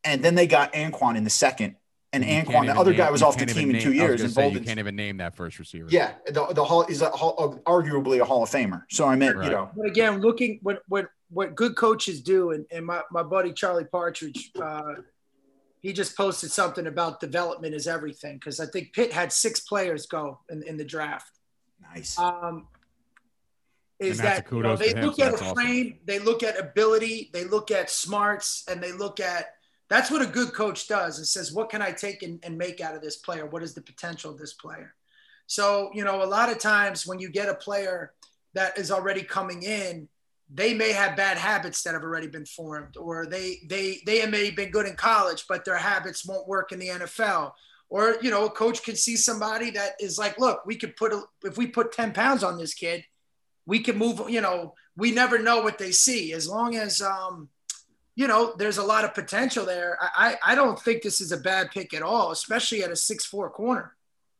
[0.03, 1.75] And then they got Anquan in the second.
[2.13, 3.91] And You Anquan, the other name- guy was off the can't even team in two
[3.91, 4.17] years.
[4.21, 5.87] gonna And say, you can't even name that first receiver.
[5.89, 8.83] Yeah, the, the hall is a hall, arguably a Hall of Famer.
[8.91, 9.45] So I meant, Right.
[9.45, 13.23] you know, But again, looking what what what good coaches do, and, and my, my
[13.23, 14.93] buddy Charlie Partridge, uh,
[15.81, 20.05] he just posted something about development is everything because I think Pitt had six players
[20.05, 21.31] go in, in the draft.
[21.81, 22.19] nice.
[22.19, 22.67] Um,
[23.99, 25.55] is that a you know, they look so at a that's awesome.
[25.55, 29.55] frame, they look at ability, they look at smarts, and they look at
[29.89, 31.19] that's what a good coach does.
[31.19, 33.45] It says, what can I take and, and make out of this player?
[33.45, 34.95] What is the potential of this player?
[35.47, 38.13] So, you know, a lot of times when you get a player
[38.53, 40.07] that is already coming in,
[40.53, 44.47] they may have bad habits that have already been formed, or they they they may
[44.47, 47.53] have been good in college, but their habits won't work in the NFL.
[47.89, 51.13] Or you know, a coach can see somebody that is like, look, we could put
[51.13, 53.03] a, if we put ten pounds on this kid,
[53.65, 54.21] we can move.
[54.29, 56.33] You know, we never know what they see.
[56.33, 57.49] As long as um,
[58.15, 59.97] you know, there's a lot of potential there.
[60.01, 63.25] I I don't think this is a bad pick at all, especially at a six
[63.25, 63.95] four corner.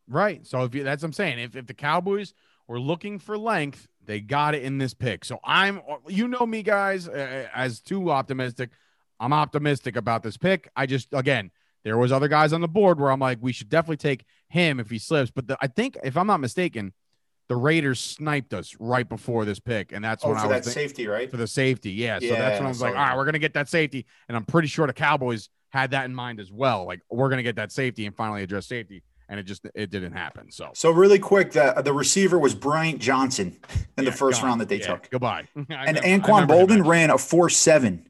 [0.07, 0.45] Right.
[0.45, 1.39] So if you, that's what I'm saying.
[1.39, 2.33] If if the Cowboys
[2.67, 5.25] were looking for length, they got it in this pick.
[5.25, 8.71] So I'm, you know me, guys, uh, as too optimistic.
[9.19, 10.69] I'm optimistic about this pick.
[10.75, 11.51] I just again,
[11.83, 14.79] there was other guys on the board where I'm like, we should definitely take him
[14.79, 15.31] if he slips.
[15.31, 16.93] But the, I think if I'm not mistaken,
[17.49, 20.65] the Raiders sniped us right before this pick, and that's oh, when I that was
[20.65, 21.29] think- safety, right?
[21.29, 21.91] for the safety.
[21.91, 22.19] Yeah.
[22.19, 24.35] So that's Yeah, when I was like, all right, we're gonna get that safety, and
[24.37, 26.85] I'm pretty sure the Cowboys had that in mind as well.
[26.85, 30.13] Like we're gonna get that safety and finally address safety, and it just it didn't
[30.13, 30.51] happen.
[30.51, 33.57] So So really quick, the the receiver was Bryant Johnson
[33.97, 34.49] in Yeah, the first gone.
[34.49, 35.47] round that they Yeah, took, Goodbye.
[35.55, 38.07] And Anquan Boldin ran a four seven.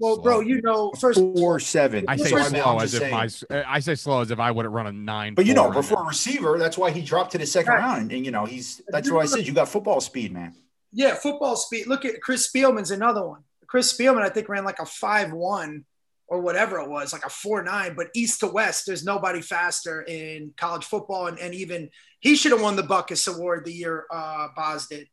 [0.00, 0.08] Wow.
[0.08, 0.22] Well, Slow.
[0.22, 2.06] bro, you know, first Four seven.
[2.08, 3.12] I say First slow as if saying.
[3.12, 5.34] my I say slow as if I would have run a nine.
[5.34, 7.78] But you know, before a receiver, that's why he dropped to the second Right.
[7.80, 8.02] round.
[8.02, 10.54] And, and, you know, he's that's why I said you got football speed, man.
[10.92, 11.86] Yeah, football speed.
[11.86, 13.42] Look at Chris Spielman's another one.
[13.66, 15.84] Chris Spielman, I think, ran like a five one
[16.26, 17.94] or whatever it was, like a four nine.
[17.94, 22.52] But east to west, there's nobody faster in college football, and, and even he should
[22.52, 25.06] have won the Butkus Award the year uh, Boz did.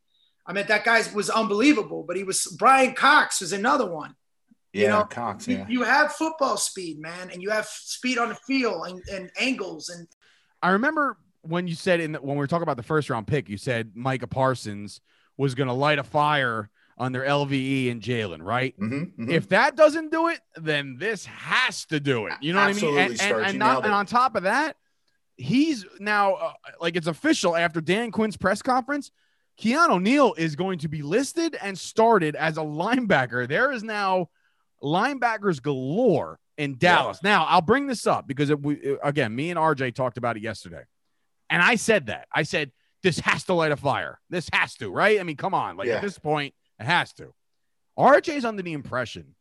[0.45, 2.03] I mean, that guy was unbelievable.
[2.07, 4.15] But he was Brian Cox was another one.
[4.77, 5.47] Yeah, You know, Cox.
[5.47, 5.65] You, Yeah.
[5.67, 9.89] you have football speed, man, and you have speed on the field and, and angles
[9.89, 10.07] and
[10.63, 13.27] I remember when you said in the, when we were talking about the first round
[13.27, 15.01] pick, you said Micah Parsons
[15.37, 18.77] was going to light a fire under LVE and Jaylon, right?
[18.79, 19.29] Mhm, mhm.
[19.29, 22.33] If that doesn't do it, then this has to do it.
[22.41, 23.17] You know Absolutely, what I mean?
[23.21, 24.77] And, and, and, not, and on top of that,
[25.37, 29.11] he's now uh, like it's official after Dan Quinn's press conference.
[29.61, 33.47] Keanu Neal is going to be listed and started as a linebacker.
[33.47, 34.29] There is now
[34.83, 37.19] linebackers galore in Dallas.
[37.23, 40.43] Now, I'll bring this up because it, we, again, me and RJ talked about it
[40.43, 40.83] yesterday.
[41.49, 42.27] And I said that.
[42.33, 42.71] I said,
[43.03, 44.19] this has to light a fire.
[44.29, 45.19] This has to, right?
[45.19, 45.77] I mean, come on.
[45.77, 45.95] Like Yeah.
[45.97, 47.33] at this point, it has to.
[47.97, 49.35] RJ's under the impression,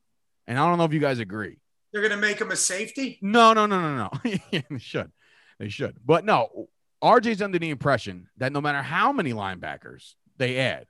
[0.46, 1.59] and I don't know if you guys agree.
[1.92, 3.18] They're gonna make him a safety.
[3.22, 4.11] No, no, no, no, no.
[4.51, 5.11] Yeah, they should.
[5.59, 5.96] They should.
[6.05, 6.68] But no,
[7.03, 10.87] RJ's under the impression that no matter how many linebackers they add,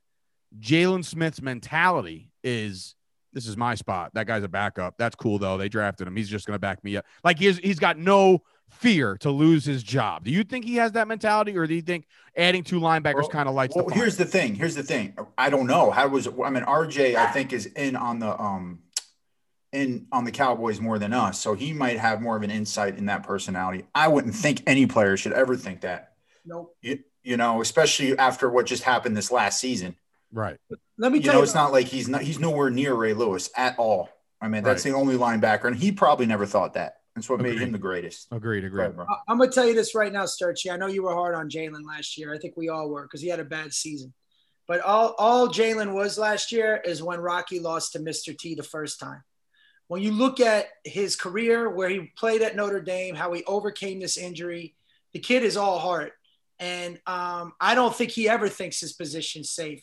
[0.59, 2.94] Jaylon Smith's mentality is
[3.37, 4.12] this is my spot.
[4.14, 4.94] That guy's a backup.
[4.96, 5.59] That's cool though.
[5.59, 6.16] They drafted him.
[6.16, 7.05] He's just gonna back me up.
[7.22, 10.25] Like he's he's got no fear to lose his job.
[10.25, 13.29] Do you think he has that mentality, or do you think adding two linebackers Well-
[13.29, 14.01] kind of lights Well, the fire?
[14.03, 14.55] here's the thing.
[14.55, 15.14] Here's the thing.
[15.37, 15.90] I don't know.
[15.90, 18.79] How was I mean RJ I think is in on the um
[19.70, 21.38] in on the Cowboys more than us.
[21.38, 23.85] So he might have more of an insight in that personality.
[23.94, 26.14] I wouldn't think any player should ever think that.
[26.46, 26.75] Nope.
[26.81, 29.94] You, you know, especially after what just happened this last season.
[30.37, 30.59] Right.
[30.99, 31.44] Let me You tell know, you.
[31.44, 34.11] it's not like he's not he's nowhere near Ray Lewis at all.
[34.38, 34.92] I mean, that's Right.
[34.92, 36.96] the only linebacker, and he probably never thought that.
[37.14, 38.29] That's what made him the greatest.
[38.31, 38.64] Agreed.
[38.64, 38.83] Agreed.
[38.83, 39.07] ahead, bro.
[39.09, 40.70] I- I'm gonna tell you this right now, Sturchy.
[40.70, 42.35] I know you were hard on Jaylon last year.
[42.35, 44.12] I think we all were because he had a bad season.
[44.68, 48.37] But all all Jaylon was last year is when Rocky lost to Mr.
[48.37, 49.22] T the first time.
[49.88, 54.01] When you look at his career, where he played at Notre Dame, how he overcame
[54.01, 54.75] this injury,
[55.14, 56.12] the kid is all heart,
[56.59, 59.83] and um, I don't think he ever thinks his position's safe.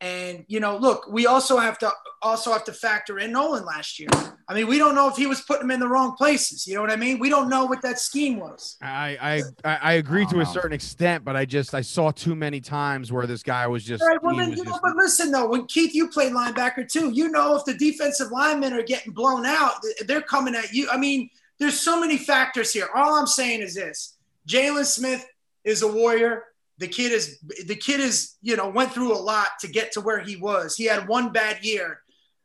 [0.00, 3.98] And you know, look, we also have to also have to factor in Nolan last
[3.98, 4.08] year.
[4.48, 6.66] I mean, we don't know if he was putting him in the wrong places.
[6.66, 7.18] You know what I mean?
[7.18, 8.76] We don't know what that scheme was.
[8.82, 12.10] I, I I I agree Oh, to a certain extent, but I just I saw
[12.10, 14.72] too many times where this guy was just All right, well, then, was you know,
[14.72, 17.10] just- but listen though, when Keith, you played linebacker too.
[17.10, 19.74] You know, if the defensive linemen are getting blown out,
[20.06, 20.88] they're coming at you.
[20.92, 22.88] I mean, there's so many factors here.
[22.94, 25.24] All I'm saying is this: Jaylon Smith
[25.64, 26.44] is a warrior.
[26.78, 30.00] The kid is the kid is you know went through a lot to get to
[30.00, 30.76] where he was.
[30.76, 32.00] He had one bad year.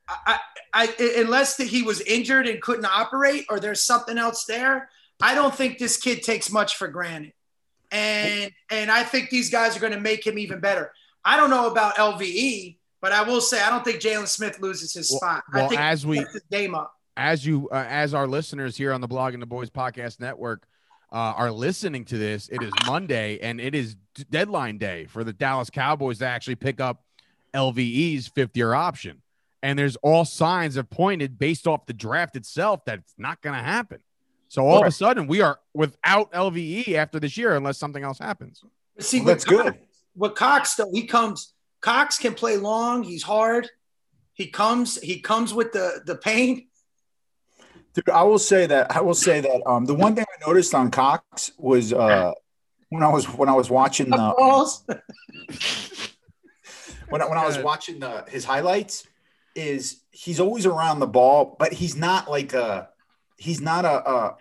[0.08, 0.39] I,
[0.74, 4.89] I, I unless that he was injured and couldn't operate, or there's something else there.
[5.22, 7.34] I don't think this kid takes much for granted,
[7.91, 10.91] and and I think these guys are going to make him even better.
[11.24, 14.94] I don't know about LVE, but I will say I don't think Jaylon Smith loses
[14.94, 15.44] his spot.
[15.54, 16.96] well, I think as we- game up.
[17.17, 20.65] as you uh, as our listeners here on the Blogging the Boys podcast network
[21.12, 23.95] uh, are listening to this it is monday and it is
[24.30, 27.04] deadline day for the dallas cowboys to actually pick up
[27.54, 29.21] lve's fifth year option
[29.63, 33.56] and there's all signs have pointed based off the draft itself that it's not going
[33.56, 34.00] to happen
[34.47, 38.19] so all of a sudden we are without lve after this year unless something else
[38.19, 38.63] happens
[39.00, 39.65] see, Well, with that's good.
[39.65, 39.78] Cox-
[40.15, 41.54] With Cox, though, he comes.
[41.80, 43.02] Cox can play long.
[43.04, 43.69] He's hard.
[44.34, 45.00] He comes.
[45.02, 46.67] He comes with the the pain.
[47.94, 50.74] Dude, I will say that I will say that um, the one thing I noticed
[50.74, 52.32] on Cox was uh,
[52.90, 54.18] when I was when I was watching the
[57.10, 59.06] when I, when I was watching the his highlights
[59.56, 62.90] is he's always around the ball, but he's not like a
[63.38, 64.38] he's not a, a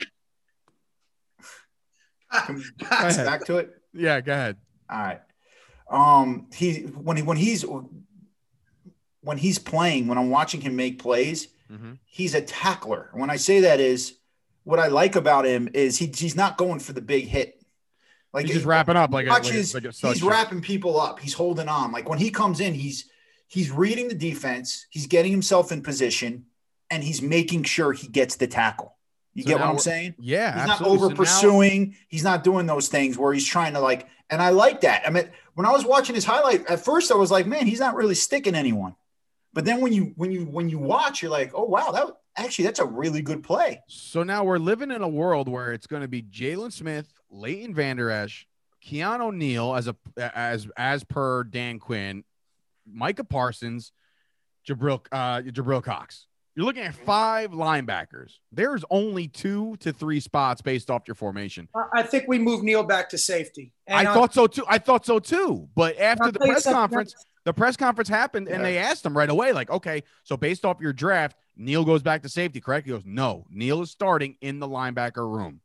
[2.46, 3.74] Can we back to it.
[3.92, 4.56] yeah go ahead
[4.88, 5.20] All right.
[5.90, 7.64] Um, he when he when he's
[9.22, 11.98] when he's playing, when I'm watching him make plays, Mhm.
[12.04, 13.10] he's a tackler.
[13.12, 14.14] When I say that is
[14.64, 17.62] what I like about him is he, he's not going for the big hit.
[18.32, 21.18] Like he's just wrapping up like a, like a, like a he's wrapping people up.
[21.20, 21.90] He's holding on.
[21.92, 23.08] Like when he comes in, he's
[23.48, 24.86] he's reading the defense.
[24.90, 26.46] He's getting himself in position,
[26.90, 28.96] and he's making sure he gets the tackle.
[29.34, 30.14] You So get what I'm saying?
[30.18, 30.98] yeah He's not absolutely.
[30.98, 31.96] So over now- pursuing.
[32.08, 34.06] He's not doing those things where he's trying to like.
[34.28, 35.02] And I like that.
[35.06, 37.80] I mean, when I was watching his highlight at first, I was like, man, he's
[37.80, 38.94] not really sticking anyone.
[39.52, 42.66] But then when you when you when you watch, you're like, oh wow, that actually
[42.66, 43.82] that's a really good play.
[43.88, 47.74] So now we're living in a world where it's going to be Jaylon Smith, Leighton
[47.74, 48.46] Vander Esch,
[48.86, 52.22] Keanu Neal as a as as per Dan Quinn,
[52.86, 53.92] Micah Parsons,
[54.68, 56.26] Jabril uh Jabril Cox.
[56.56, 58.34] You're looking at five linebackers.
[58.52, 61.68] There's only two to three spots based off your formation.
[61.74, 63.72] I- I think we move Neal back to safety.
[63.88, 64.64] I And, uh, thought so too.
[64.68, 65.68] I thought so too.
[65.74, 68.62] But after the press something conference, the press conference happened and Yeah.
[68.62, 72.22] they asked him right away, like, okay, so based off your draft, Neal goes back
[72.22, 72.86] to safety, correct?
[72.86, 75.60] He goes, no, Neal is starting in the linebacker room.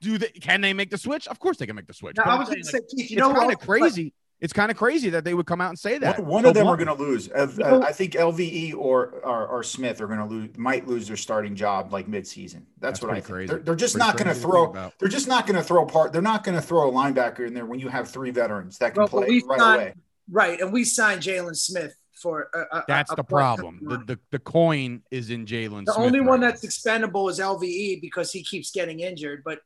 [0.00, 1.26] Do they can they make the switch?
[1.28, 2.16] Of course they can make the switch.
[2.16, 3.58] Now, But I was going to saying, say, Keith, you like, know it's kind of
[3.60, 4.14] crazy.
[4.40, 6.18] It's kind of crazy that they would come out and say that.
[6.18, 7.30] One, one So of them are going to lose.
[7.30, 10.50] Uh, I think LVE or or, or Smith are going to lose.
[10.58, 12.64] Might lose their starting job like midseason.
[12.80, 13.32] That's, That's what I pretty think.
[13.34, 13.46] crazy.
[13.50, 14.90] They're, they're just Pretty not going to throw.
[14.98, 16.12] They're just not going to throw part.
[16.12, 18.92] They're not going to throw a linebacker in there when you have three veterans that
[18.92, 19.94] can Well, play right not- away.
[20.30, 22.48] Right, and we signed Jaylon Smith for.
[22.54, 23.80] A, a, That's a- the problem.
[23.82, 25.84] The, the the coin is in Jaylon.
[25.84, 29.42] The Smith only right one that's expendable is LVE because he keeps getting injured.
[29.44, 29.60] But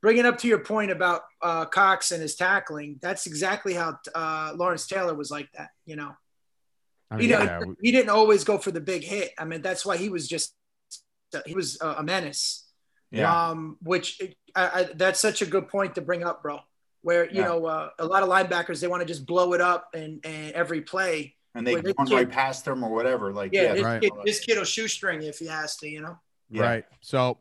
[0.00, 4.52] bringing up to your point about uh, Cox and his tackling, that's exactly how uh,
[4.54, 5.70] Lawrence Taylor was like that.
[5.84, 6.12] You know,
[7.10, 9.32] I he, mean, didn't, yeah, we- he didn't always go for the big hit.
[9.38, 10.54] I mean, that's why he was just
[11.44, 12.60] he was a a menace.
[13.10, 13.48] Yeah.
[13.50, 14.20] Um, which
[14.56, 16.60] I, I, that's such a good point to bring up, bro.
[17.04, 17.48] Where you Yeah.
[17.48, 20.52] know uh, a lot of linebackers they want to just blow it up and, and
[20.52, 21.36] every play.
[21.54, 23.32] And they Where run right past them or whatever.
[23.32, 24.02] Like, Yeah, yeah, this, right.
[24.02, 26.18] kid, this kid will shoestring if he has to, you know.
[26.50, 26.62] Yeah.
[26.62, 26.84] Right.
[27.00, 27.38] So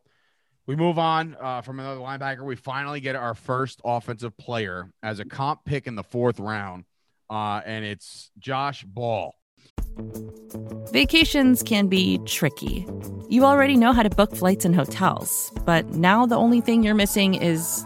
[0.67, 2.43] we move on uh, from another linebacker.
[2.43, 6.83] We finally get our first offensive player as a comp pick in the fourth round,
[7.29, 9.33] uh, and it's Josh Ball.
[10.91, 12.85] Vacations can be tricky.
[13.29, 16.93] You already know how to book flights and hotels, but now the only thing you're
[16.95, 17.85] missing is,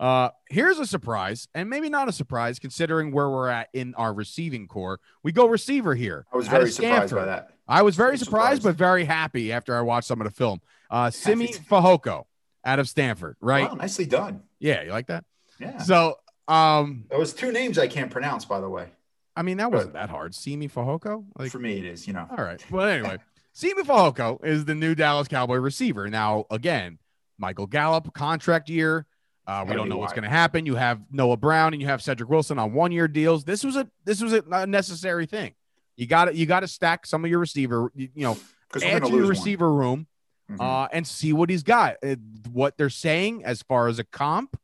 [0.00, 4.14] Uh, here's a surprise, and maybe not a surprise considering where we're at in our
[4.14, 4.98] receiving corps.
[5.22, 6.24] We go receiver here.
[6.32, 7.50] I was very surprised by that.
[7.68, 8.62] I was very Very surprised, surprised.
[8.62, 10.60] but very happy after I watched some of the film.
[10.90, 11.48] Uh, Simi.
[11.48, 12.24] Fehoko
[12.64, 13.68] out of Stanford, right?
[13.68, 14.42] Wow, nicely done.
[14.58, 15.24] Yeah, you like that?
[15.60, 15.78] Yeah.
[15.78, 16.16] So,
[16.48, 18.88] um, There was two names I can't pronounce, by the way.
[19.36, 20.34] I mean, that wasn't that hard.
[20.34, 22.06] Simi Fehoko, like, For me, it is.
[22.06, 22.26] You know.
[22.36, 22.60] all right.
[22.70, 23.18] Well, anyway,
[23.52, 26.08] Simi Fehoko is the new Dallas Cowboy receiver.
[26.08, 26.98] Now, again,
[27.38, 29.06] Michael Gallup contract year.
[29.50, 30.64] Uh, we don't know what's going to happen.
[30.64, 33.42] You have Noah Brown and you have Cedric Wilson on one year deals.
[33.42, 35.54] This was a this was a necessary thing.
[35.96, 37.90] You got to you got to stack some of your receiver.
[37.96, 38.36] You, you know,
[38.80, 40.06] add to your receiver room
[40.46, 40.58] one.
[40.58, 40.84] Mhm.
[40.84, 41.96] uh, and see what he's got.
[42.00, 42.14] Uh,
[42.52, 44.56] what they're saying as far as a comp,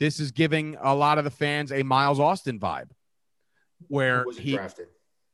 [0.00, 2.90] this is giving a lot of the fans a Miles Austin vibe,
[3.86, 4.88] where He he, drafted.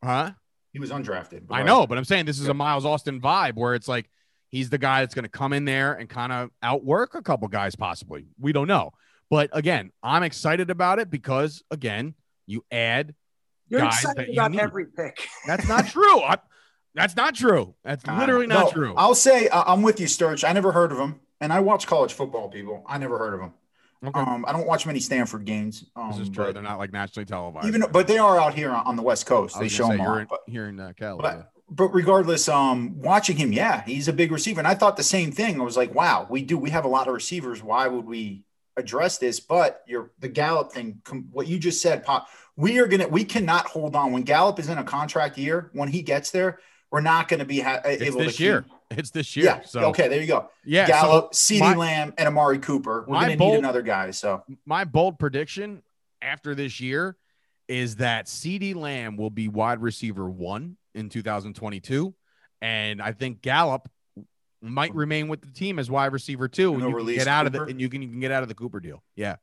[0.05, 0.33] huh?
[0.75, 1.45] He was undrafted.
[1.51, 2.51] I know, but I'm saying this is Yeah.
[2.51, 4.11] a Miles Austin vibe where it's like
[4.51, 7.49] he's the guy that's going to come in there and kind of outwork a couple
[7.49, 8.27] guys, possibly.
[8.41, 8.93] We don't know,
[9.31, 12.15] but again, I'm excited about it because again,
[12.47, 13.15] you add.
[13.69, 14.61] You're Guys that excited you about need.
[14.61, 15.27] every pick.
[15.47, 16.21] That's not true.
[16.23, 16.39] I,
[16.95, 17.75] that's not true.
[17.85, 18.95] That's Uh, literally not no, true.
[18.97, 20.45] I'll say uh, I'm with you, Sturge.
[20.45, 22.49] I never heard of him, and I watch college football.
[22.49, 23.53] People, I never heard of him.
[24.07, 24.19] Okay.
[24.21, 25.85] Um, I don't watch many Stanford games.
[25.97, 26.53] Um, this is true.
[26.55, 27.67] They're not like nationally televised.
[27.67, 29.59] Even, but they are out here on, on the West Coast.
[29.61, 31.19] They show gonna them say, a here in, But, here in uh, Cali.
[31.21, 31.43] but, yeah.
[31.69, 35.33] But regardless, um, watching him, yeah, he's a big receiver, and I thought the same
[35.33, 35.61] thing.
[35.61, 36.57] I was like, wow, we do.
[36.57, 37.63] We have a lot of receivers.
[37.63, 38.45] Why would we
[38.77, 39.41] address this?
[39.41, 41.01] But you're the Gallup thing.
[41.05, 42.29] Com- what you just said, Pop.
[42.57, 43.09] We are gonna.
[43.09, 45.71] We cannot hold on when Gallup is in a contract year.
[45.73, 46.61] When he gets there,
[46.91, 48.63] we're not going to be ha- It's able this to year.
[48.63, 49.47] Keep, It's this year.
[49.47, 49.63] yeah.
[49.63, 50.49] So okay, there you go.
[50.65, 50.87] yeah.
[50.87, 53.05] Gallup, so CeeDee Lamb, and Amari Cooper.
[53.09, 54.13] We're going to need another guy.
[54.13, 55.83] So my bold prediction
[56.23, 57.17] after this year
[57.69, 62.15] is that CeeDee Lamb will be wide receiver one in 2022,
[62.63, 63.89] and I think Gallup
[64.63, 67.47] might remain with the team as wide receiver two, and And you can get out
[67.47, 67.65] of Cooper?
[67.67, 69.03] the and you can you can get out of the Cooper deal.
[69.15, 69.37] Yeah,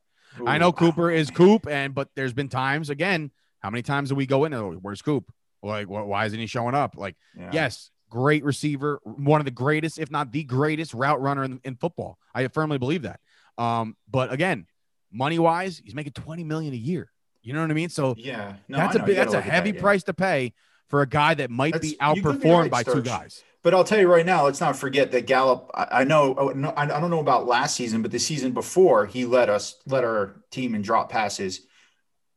[0.46, 0.72] I Ooh, know wow.
[0.72, 3.30] Cooper is Coop, and but there's been times again.
[3.60, 4.52] How many times do we go in?
[4.52, 5.32] and, oh, Where's Coop?
[5.62, 6.96] Like, wh- why isn't he showing up?
[6.98, 7.50] Like, Yeah.
[7.52, 11.76] yes, great receiver, one of the greatest, if not the greatest, route runner in, in
[11.76, 12.18] football.
[12.34, 13.20] I firmly believe that.
[13.56, 14.66] Um, but again,
[15.10, 17.10] money wise, he's making 20 million a year.
[17.44, 17.90] You know what I mean?
[17.90, 19.80] So Yeah, no, that's a big, that's a heavy that, yeah.
[19.82, 20.54] price to pay
[20.88, 23.44] for a guy that might be That's- be outperformed right, by two guys.
[23.62, 25.70] But I'll tell you right now, let's not forget that Gallup.
[25.74, 29.24] I, I know, oh, I don't know about last season, but the season before, he
[29.24, 31.60] led us, led our team in drop passes.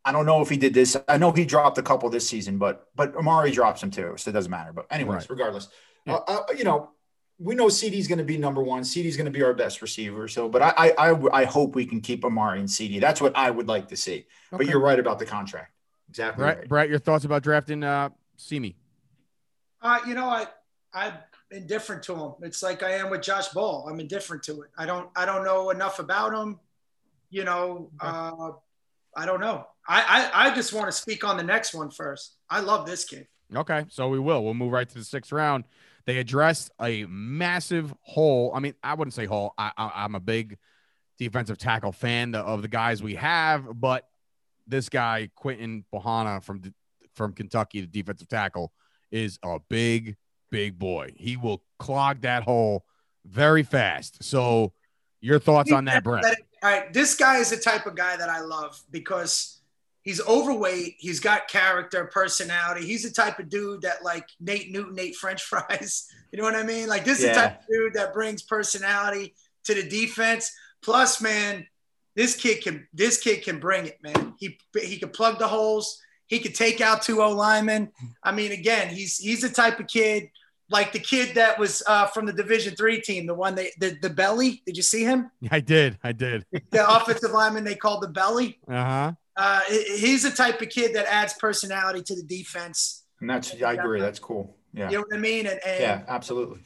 [0.05, 0.95] I don't know if he did this.
[1.07, 4.29] I know he dropped a couple this season, but but Amari drops them too, so
[4.29, 4.71] it doesn't matter.
[4.71, 5.29] But anyways, Right.
[5.29, 5.67] regardless,
[6.05, 6.13] Yeah.
[6.15, 6.91] uh, uh, you know,
[7.39, 8.81] we know CeeDee's going to be number one.
[8.81, 10.27] CeeDee's going to be our best receiver.
[10.27, 12.99] So, but I, I I I hope we can keep Amari and CD.
[12.99, 14.25] That's what I would like to see.
[14.51, 15.71] But you're right about the contract.
[16.09, 16.69] Exactly Bret, right.
[16.69, 18.75] Bret, your thoughts about drafting uh Simi?
[19.81, 20.47] Uh, you know, I
[20.93, 21.13] I'm
[21.51, 22.33] indifferent to him.
[22.41, 23.87] It's like I am with Josh Ball.
[23.89, 24.69] I'm indifferent to it.
[24.77, 26.59] I don't I don't know enough about him.
[27.29, 28.51] you know, uh,
[29.15, 29.67] I don't know.
[29.87, 32.35] I, I I just want to speak on the next one first.
[32.49, 33.27] I love this kid.
[33.55, 34.43] Okay, so we will.
[34.43, 35.65] We'll move right to the sixth round.
[36.07, 38.51] They addressed a massive hole.
[38.55, 39.53] I mean, I wouldn't say hole.
[39.57, 40.57] I, I, am a big
[41.19, 44.07] defensive tackle fan of the guys we have, but
[44.65, 46.61] this guy Quinton Bohanna from
[47.13, 48.71] from Kentucky, the defensive tackle,
[49.11, 50.15] is a big,
[50.49, 51.11] big boy.
[51.17, 52.85] He will clog that hole
[53.25, 54.23] very fast.
[54.23, 54.71] So,
[55.19, 56.23] your thoughts on that, Bret?
[56.23, 59.56] All right, this guy is the type of guy that I love because
[60.07, 60.95] he's overweight.
[60.99, 62.85] He's got character, personality.
[62.85, 66.09] He's the type of dude that like Nate Newton ate French fries.
[66.31, 66.87] You know what I mean?
[66.87, 67.29] Like this yeah.
[67.29, 69.35] is the type of dude that brings personality
[69.65, 70.53] to the defense.
[70.81, 71.67] Plus, man,
[72.15, 74.33] this kid can this kid can bring it, man.
[74.39, 76.01] He he can plug the holes.
[76.27, 77.91] He could take out two O linemen.
[78.23, 80.29] I mean, again, he's he's the type of kid
[80.69, 83.97] like the kid that was uh, from the Division three team, the one they the,
[84.01, 84.61] the belly.
[84.65, 85.31] Did you see him?
[85.51, 85.97] I did.
[86.03, 86.45] I did.
[86.71, 88.59] The offensive lineman they called the belly.
[88.69, 89.13] Uh-huh.
[89.37, 93.03] Uh, he's the type of kid that adds personality to the defense.
[93.21, 94.01] And that's I agree.
[94.01, 94.55] That's cool.
[94.73, 94.89] Yeah.
[94.89, 95.45] You know what I mean?
[95.45, 96.59] And, and yeah, absolutely.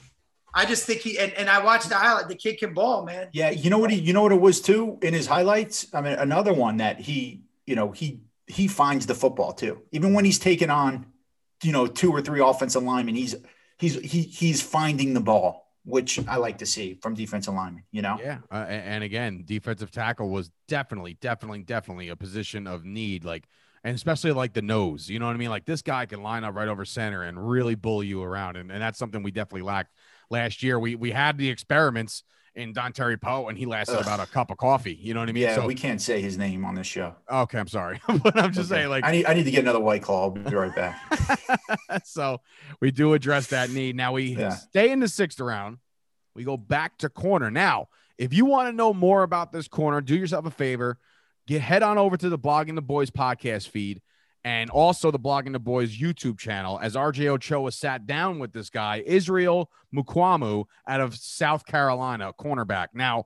[0.54, 2.28] I just think he and, and I watched the highlight.
[2.28, 3.30] The kid can ball, man.
[3.32, 5.88] Yeah, you know what he you know what it was too in his highlights.
[5.94, 9.82] I mean, another one that he you know he he finds the football too.
[9.92, 11.06] Even when he's taking on
[11.64, 13.36] you know two or three offensive linemen, he's
[13.78, 18.02] he's he he's finding the ball which I like to see from defensive linemen, you
[18.02, 18.18] know?
[18.22, 18.40] Yeah.
[18.52, 23.26] Uh, and again, defensive tackle was definitely, definitely, definitely a position of need.
[23.26, 23.48] Like,
[23.84, 25.50] and especially like the nose, you know what I mean?
[25.50, 28.58] Like this guy can line up right over center and really bully you around.
[28.58, 29.92] And, and that's something we definitely lacked
[30.30, 30.80] last year.
[30.80, 32.24] We, we had the experiments
[32.56, 34.02] in Dontari Poe and he lasted Ugh.
[34.02, 34.98] about a cup of coffee.
[35.02, 35.44] You know what I mean?
[35.44, 37.16] Yeah, so, we can't say his name on this show.
[37.32, 38.02] Okay, I'm sorry.
[38.08, 38.82] but I'm just okay.
[38.82, 40.24] saying, like I need I need to get another white claw.
[40.24, 42.04] I'll be right back.
[42.04, 42.42] so
[42.80, 43.96] we do address that need.
[43.96, 44.50] Now we yeah.
[44.50, 45.78] stay in the sixth round.
[46.36, 47.52] We go back to corner.
[47.52, 50.98] Now, if you want to know more about this corner, do yourself a favor.
[51.48, 54.02] Get head on over to the Blogging the Boys podcast feed
[54.44, 58.70] and also the Blogging the Boys YouTube channel as RJ Ochoa sat down with this
[58.70, 62.88] guy, Israel Mukuamu, out of South Carolina, cornerback.
[62.94, 63.26] Now,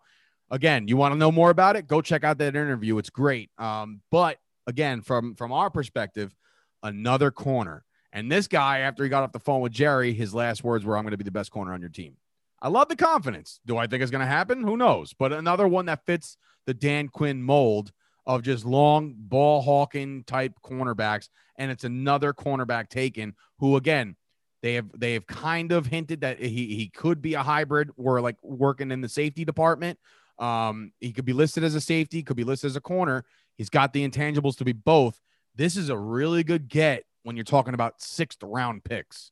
[0.52, 1.88] again, you want to know more about it?
[1.88, 2.98] Go check out that interview.
[2.98, 3.50] It's great.
[3.58, 4.38] Um, but
[4.68, 6.36] again, from from our perspective,
[6.84, 7.84] another corner.
[8.12, 10.98] And this guy, after he got off the phone with Jerry, his last words were,
[10.98, 12.16] "I'm going to be the best corner on your team."
[12.62, 13.60] I love the confidence.
[13.66, 14.64] Do I think it's going to happen?
[14.64, 15.14] Who knows?
[15.14, 17.92] But another one that fits the Dan Quinn mold
[18.26, 24.16] of just long ball hawking type cornerbacks, and it's another cornerback taken who again
[24.62, 28.20] they have they have kind of hinted that he he could be a hybrid or
[28.22, 30.00] like working in the safety department.
[30.40, 33.26] Um, he could be listed as a safety, could be listed as a corner.
[33.58, 35.22] He's got the intangibles to be both.
[35.56, 39.32] This is a really good get when you're talking about sixth round picks.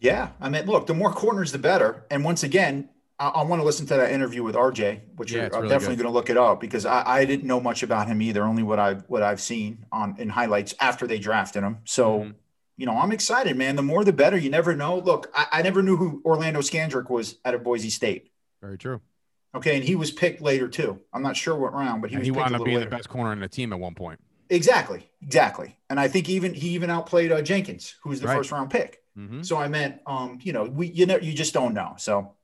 [0.00, 2.04] Yeah, I mean, look, the more corners, the better.
[2.10, 5.48] And once again, I, I want to listen to that interview with RJ, which yeah,
[5.52, 8.08] I'm really definitely going to look it up because I, I, didn't know much about
[8.08, 11.78] him either, only what I've what I've seen on in highlights after they drafted him.
[11.84, 12.30] So, mm-hmm.
[12.76, 13.76] you know, I'm excited, man.
[13.76, 14.36] The more, the better.
[14.36, 14.98] You never know.
[14.98, 18.30] Look, I, I never knew who Orlando Scandrick was out of Boise State.
[18.60, 19.00] Very true.
[19.54, 20.98] Okay, and he was picked later too.
[21.12, 22.26] I'm not sure what round, but he and was.
[22.26, 22.90] He wound up being later.
[22.90, 24.18] the best corner in the team at one point.
[24.50, 25.76] Exactly, exactly.
[25.88, 28.36] And I think even he even outplayed uh, Jenkins, who was the right.
[28.36, 29.02] first round pick.
[29.16, 29.42] Mm-hmm.
[29.42, 31.94] So I meant, um, you know, we you know you just don't know.
[31.98, 32.34] So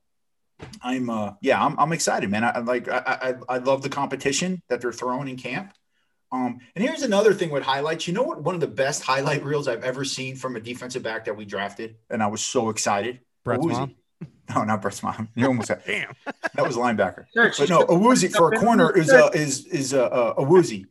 [0.81, 2.43] I'm uh yeah, I'm I'm excited, man.
[2.43, 5.73] I, I like I, I I love the competition that they're throwing in camp.
[6.33, 8.07] Um, and here's another thing with highlights.
[8.07, 8.41] You know what?
[8.41, 11.45] One of the best highlight reels I've ever seen from a defensive back that we
[11.45, 13.19] drafted, and I was so excited.
[13.43, 13.95] Bret's mom.
[14.53, 15.29] No, not Bret's mom.
[15.35, 15.81] You almost said.
[15.87, 16.13] Damn.
[16.55, 17.25] That was linebacker.
[17.33, 20.85] but no, Awuzie for a corner is a is is a, a, a Awuzie.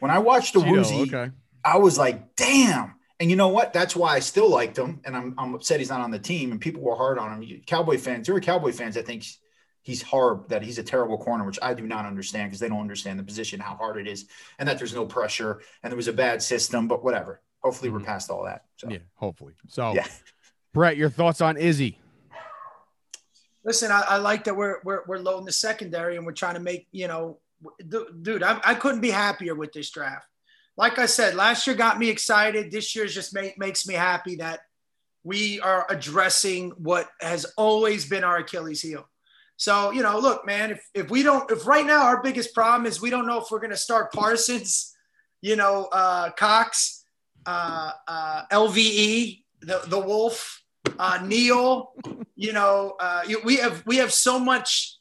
[0.00, 1.32] When I watched Awuzie, okay.
[1.64, 3.72] I was like, damn and you know what?
[3.72, 5.00] That's why I still liked him.
[5.04, 6.52] And I'm, I'm upset he's not on the team.
[6.52, 7.62] And people were hard on him.
[7.66, 9.24] Cowboy fans, there are Cowboy fans that think
[9.82, 12.80] he's hard, that he's a terrible corner, which I do not understand because they don't
[12.80, 14.26] understand the position, how hard it is,
[14.58, 17.40] and that there's no pressure and there was a bad system, but whatever.
[17.60, 17.98] Hopefully mm-hmm.
[17.98, 18.64] we're past all that.
[18.76, 18.88] So.
[18.90, 19.54] Yeah, hopefully.
[19.68, 20.06] So, yeah.
[20.74, 21.98] Bret, your thoughts on Izzy?
[23.64, 26.60] Listen, I, I like that we're, we're, we're loading the secondary and we're trying to
[26.60, 27.38] make, you know,
[28.20, 30.26] dude, I, I couldn't be happier with this draft
[30.76, 32.70] like I said, last year got me excited.
[32.70, 34.60] This year just make, makes me happy that
[35.24, 39.08] we are addressing what has always been our Achilles heel.
[39.56, 42.86] So, you know, look, man, if, if we don't, if right now our biggest problem
[42.86, 44.94] is we don't know if we're going to start Parsons,
[45.40, 47.04] you know, uh, Cox,
[47.46, 50.62] uh, uh, LVE, the, the Wolf,
[50.98, 51.92] uh, Neal,
[52.36, 54.98] you know, uh, we have, we have so much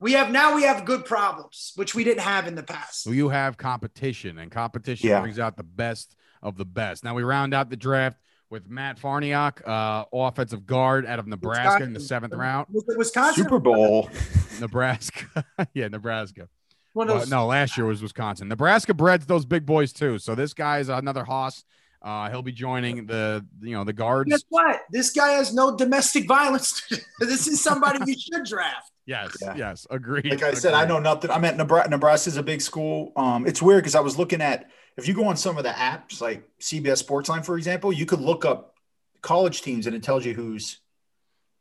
[0.00, 3.06] we have now we have good problems, which we didn't have in the past.
[3.06, 5.20] you have competition, and competition yeah.
[5.20, 7.04] brings out the best of the best.
[7.04, 11.62] Now we round out the draft with Matt Farniok, uh, offensive guard out of Nebraska
[11.62, 11.86] Wisconsin.
[11.88, 12.66] in the seventh round.
[12.96, 13.44] Wisconsin.
[13.44, 14.10] Super Bowl.
[14.60, 15.44] Nebraska.
[15.74, 16.48] yeah, Nebraska.
[16.92, 18.48] Well, those, no, last year was Wisconsin.
[18.48, 20.18] Nebraska breds those big boys too.
[20.18, 21.64] So this guy is another Haas.
[22.02, 24.30] Uh, he'll be joining the you know the guards.
[24.30, 24.80] Guess what?
[24.90, 26.82] This guy has no domestic violence.
[27.20, 28.90] this is somebody you should draft.
[29.10, 29.54] Yes, Yeah.
[29.56, 30.30] yes, agreed.
[30.30, 31.32] Like I said, I know nothing.
[31.32, 31.90] I'm at Nebraska.
[31.90, 33.12] Nebraska's a big school.
[33.16, 35.70] Um, it's weird because I was looking at if you go on some of the
[35.70, 38.76] apps like CBS Sportsline, for example, you could look up
[39.20, 40.78] college teams and it tells you who's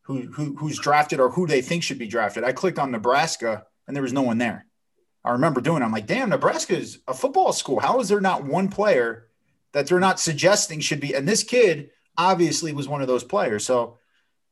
[0.04, 2.44] who, who who's drafted or who they think should be drafted.
[2.44, 4.68] I clicked on Nebraska and there was no one there.
[5.26, 5.82] I remember doing.
[5.82, 5.86] it.
[5.86, 7.80] I'm like, damn, Nebraska is a football school.
[7.80, 9.26] How is there not one player
[9.74, 11.16] that they're not suggesting should be?
[11.16, 13.66] And this kid obviously was one of those players.
[13.66, 13.98] So,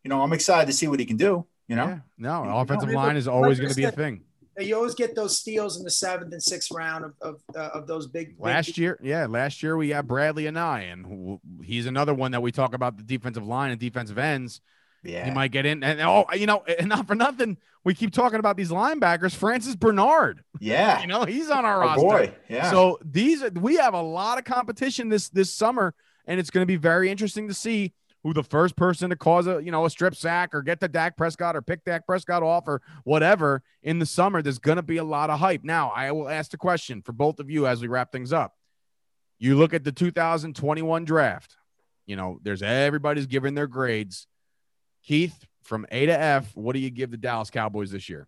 [0.04, 1.46] you know, I'm excited to see what he can do.
[1.68, 4.22] You know, Yeah, no, You offensive know, line is always going to be a thing.
[4.60, 7.86] You always get those steals in the seventh and sixth round of of, uh, of
[7.88, 8.30] those big.
[8.30, 12.42] big- Last year, yeah, last year we got Bradlee Anae, and he's another one that
[12.42, 14.62] we talk about the defensive line and defensive ends.
[15.04, 15.26] yeah.
[15.26, 18.40] He might get in, and oh, you know, and not for nothing, we keep talking
[18.40, 19.36] about these linebackers.
[19.36, 21.02] Francis Bernard, yeah.
[21.02, 22.02] you know, he's on our Oh, roster.
[22.08, 22.34] boy.
[22.50, 22.72] Yeah.
[22.72, 25.94] So these we have a lot of competition this this summer,
[26.26, 27.94] and it's going to be very interesting to see
[28.28, 30.88] who the first person to cause a you know a strip sack or get to
[30.90, 34.42] Dak Prescott or pick Dak Prescott off or whatever in the summer.
[34.42, 35.64] There's going to be a lot of hype.
[35.64, 38.54] Now I will ask the question for both of you as we wrap things up.
[39.40, 41.56] You look at the 2021 draft.
[42.06, 44.28] You know, there's everybody's giving their grades.
[45.04, 48.28] Keith, from A to F, what do you give the Dallas Cowboys this year?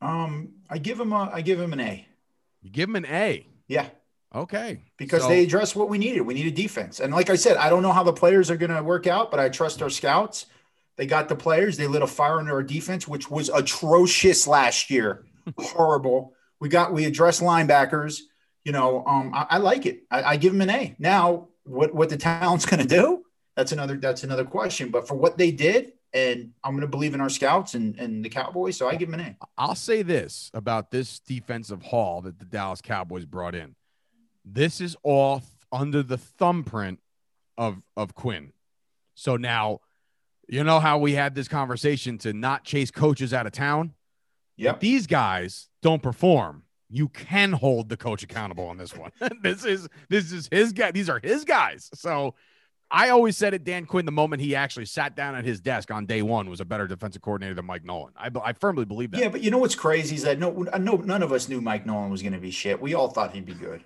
[0.00, 2.04] Um, I give him a, I give him an A.
[2.62, 3.46] You give them an A.
[3.68, 3.86] Yeah,
[4.36, 4.80] Okay.
[4.98, 6.20] because So- they addressed what we needed.
[6.20, 8.56] We needed a defense, and like I said, I don't know how the players are
[8.56, 10.46] going to work out, but I trust our scouts.
[10.96, 11.76] They got the players.
[11.76, 15.24] They lit a fire under our defense, which was atrocious last year.
[15.58, 16.34] Horrible.
[16.60, 18.20] We got we addressed linebackers.
[18.64, 20.02] You know, um, I, I like it.
[20.10, 20.96] I, I give them an A.
[20.98, 23.24] Now, what what the talent's going to do?
[23.56, 24.90] That's another that's another question.
[24.90, 28.24] But for what they did, and I'm going to believe in our scouts and and
[28.24, 29.46] the Cowboys, so I give them an A.
[29.58, 33.74] I'll say this about this defensive haul that the Dallas Cowboys brought in.
[34.46, 35.42] This is all
[35.72, 37.00] under the thumbprint
[37.58, 38.52] of of Quinn.
[39.14, 39.80] So now,
[40.48, 43.94] you know how we had this conversation to not chase coaches out of town.
[44.56, 44.80] Yep.
[44.80, 46.62] These guys don't perform.
[46.88, 49.10] You can hold the coach accountable on this one.
[49.42, 50.92] this is this is his guy.
[50.92, 51.90] These are his guys.
[51.94, 52.34] So
[52.90, 53.64] I always said it.
[53.64, 56.60] Dan Quinn, the moment he actually sat down at his desk on day one, was
[56.60, 58.12] a better defensive coordinator than Mike Nolan.
[58.16, 59.20] I, I firmly believe that.
[59.20, 61.84] Yeah, but you know what's crazy is that no, no, none of us knew Mike
[61.84, 62.80] Nolan was going to be shit.
[62.80, 63.82] We all thought he'd be good.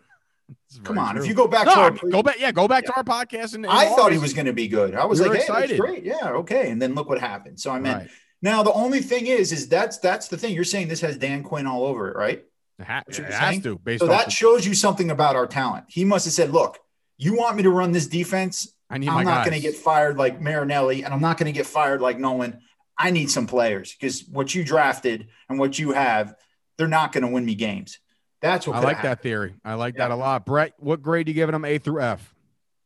[0.84, 1.22] Come on, true.
[1.22, 2.38] if you go back No, to our pre- go back.
[2.38, 3.54] Yeah, go back to our podcast.
[3.54, 4.94] And, and I thought he was going to be good.
[4.94, 6.04] I was We like, hey, that's great.
[6.04, 6.70] Yeah, okay.
[6.70, 7.58] And then look what happened.
[7.60, 8.08] So I mean, Right.
[8.42, 10.54] now the only thing is, is that's that's the thing.
[10.54, 12.44] You're saying this has Dan Quinn all over it, right?
[12.78, 13.76] It, ha- it has to.
[13.78, 15.86] Based So that of- shows you something about our talent.
[15.88, 16.78] He must have said, look,
[17.18, 18.72] you want me to run this defense?
[18.88, 21.56] I need I'm not going to get fired like Marinelli, and I'm not going to
[21.56, 22.60] get fired like Nolan.
[22.98, 26.34] I need some players because what you drafted and what you have,
[26.76, 27.98] they're not going to win me games.
[28.40, 29.10] That's what I like happen.
[29.10, 29.54] that theory.
[29.64, 30.08] I like Yeah.
[30.08, 30.46] that a lot.
[30.46, 31.64] Bret, what grade do you giving them?
[31.64, 32.34] A through F.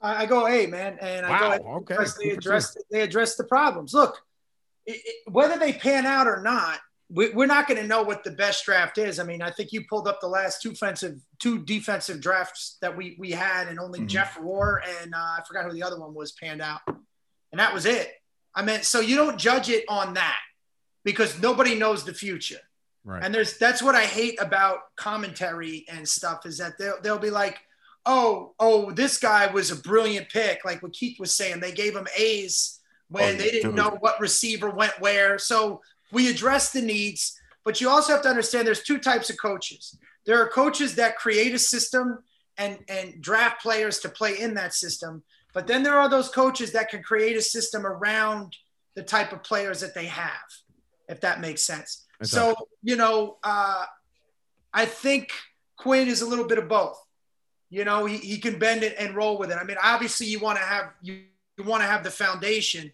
[0.00, 1.94] I, I go A, man, and I Wow, go A okay.
[1.96, 3.94] because they address they address the problems.
[3.94, 4.20] Look,
[4.86, 6.80] it, it, whether they pan out or not,
[7.10, 9.18] we, we're not going to know what the best draft is.
[9.18, 12.96] I mean, I think you pulled up the last two defensive two defensive drafts that
[12.96, 14.06] we we had, and only Mhm.
[14.08, 17.72] Jeff Rohr and uh, I forgot who the other one was panned out, and that
[17.72, 18.10] was it.
[18.54, 20.38] I mean, so you don't judge it on that
[21.04, 22.60] because nobody knows the future.
[23.04, 23.22] Right.
[23.22, 27.30] And there's that's what I hate about commentary and stuff is that they'll they'll be
[27.30, 27.58] like,
[28.06, 31.60] oh, oh, this guy was a brilliant pick, like what Keith was saying.
[31.60, 33.76] They gave him A's when Oh, they didn't dude.
[33.76, 35.38] know what receiver went where.
[35.38, 35.82] So
[36.12, 39.98] we address the needs, but you also have to understand there's two types of coaches.
[40.24, 42.20] There are coaches that create a system
[42.56, 46.72] and and draft players to play in that system, but then there are those coaches
[46.72, 48.56] that can create a system around
[48.94, 50.30] the type of players that they have,
[51.08, 52.03] if that makes sense.
[52.24, 53.84] So you know, uh,
[54.72, 55.30] I think
[55.76, 57.00] Quinn is a little bit of both.
[57.70, 59.58] You know, he, he can bend it and roll with it.
[59.60, 61.22] I mean, obviously, you want to have you,
[61.56, 62.92] you want to have the foundation,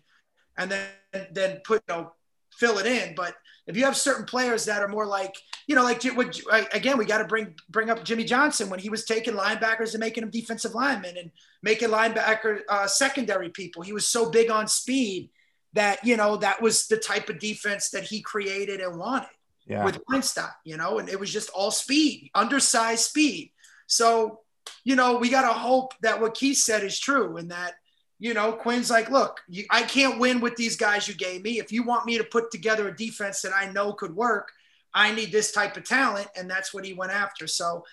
[0.56, 0.88] and then
[1.32, 2.12] then put you know
[2.52, 3.14] fill it in.
[3.14, 3.34] But
[3.66, 5.34] if you have certain players that are more like
[5.66, 6.40] you know, like what
[6.72, 10.00] again, we got to bring bring up Jimmy Johnson when he was taking linebackers and
[10.00, 11.30] making them defensive linemen and
[11.62, 13.82] making linebacker uh, secondary people.
[13.82, 15.30] He was so big on speed
[15.72, 19.28] that you know that was the type of defense that he created and wanted
[19.66, 19.84] Yeah.
[19.84, 23.52] with Wannstedt, you know, and it was just all speed, undersized speed.
[23.86, 24.40] So,
[24.84, 27.74] you know, we got to hope that what Keith said is true and that,
[28.18, 31.58] you know, Quinn's like, look, you, I can't win with these guys you gave me.
[31.58, 34.52] If you want me to put together a defense that I know could work,
[34.92, 36.28] I need this type of talent.
[36.36, 37.46] And that's what he went after.
[37.46, 37.84] So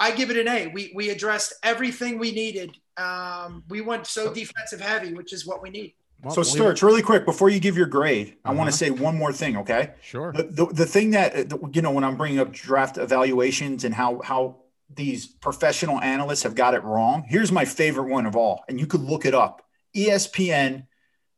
[0.00, 0.68] I give it an A.
[0.68, 2.76] We, we addressed everything we needed.
[2.96, 5.94] Um, we went so defensive heavy, which is what we need.
[6.24, 8.70] Well, so, Sturch, really quick before you give your grade, I want Uh-huh.
[8.70, 9.56] to say one more thing.
[9.58, 9.92] Okay.
[10.02, 10.32] Sure.
[10.32, 13.94] The, the, the thing that uh, you know when I'm bringing up draft evaluations and
[13.94, 14.56] how how
[14.94, 17.24] these professional analysts have got it wrong.
[17.28, 19.62] Here's my favorite one of all, and you could look it up.
[19.96, 20.86] ESPN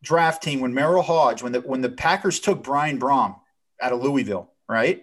[0.02, 3.36] draft team when Merril Hoge when the when the Packers took Brian Brohm
[3.80, 5.02] out of Louisville, right?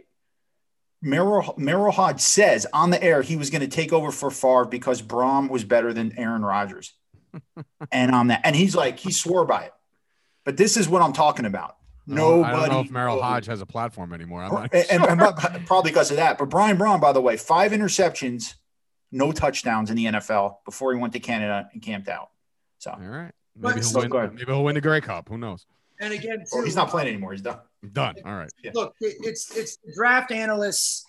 [1.03, 4.65] Merril Merril Hoge says on the air he was going to take over for Favre
[4.65, 6.93] because Brohm was better than Aaron Rodgers,
[7.91, 9.73] and on that, and he's like he swore by it.
[10.45, 11.77] But this is what I'm talking about.
[12.05, 12.53] Nobody.
[12.53, 13.21] I don't know if Merril.
[13.21, 14.43] Hoge has a platform anymore.
[14.43, 16.37] I'm not And, and- and probably because of that.
[16.37, 18.55] But Brian Brohm, by the way, five interceptions,
[19.11, 22.29] no touchdowns in the NFL before he went to Canada and camped out.
[22.79, 23.31] So All right.
[23.55, 24.33] But Maybe it's he'll, so win, good.
[24.33, 25.29] maybe he'll win the Grey Cup.
[25.29, 25.65] Who knows?
[26.01, 27.31] And again, or too, he's not playing anymore.
[27.31, 27.59] He's done.
[27.93, 28.15] Done.
[28.25, 28.51] All right.
[28.73, 31.05] Look, it's it's the draft analysts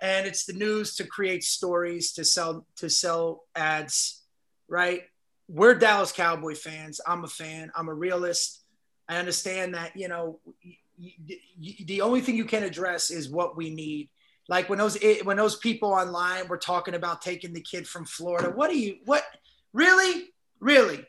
[0.00, 4.22] and it's the news to create stories to sell to sell ads,
[4.68, 5.02] right?
[5.48, 7.00] We're Dallas Cowboy fans.
[7.06, 7.70] I'm a fan.
[7.76, 8.62] I'm a realist.
[9.08, 13.28] I understand that you know y- y- y- the only thing you can address is
[13.28, 14.08] what we need.
[14.48, 18.04] Like when those eh, when those people online were talking about taking the kid from
[18.04, 18.50] Florida.
[18.50, 19.24] What do you what
[19.72, 20.30] really
[20.60, 21.04] really?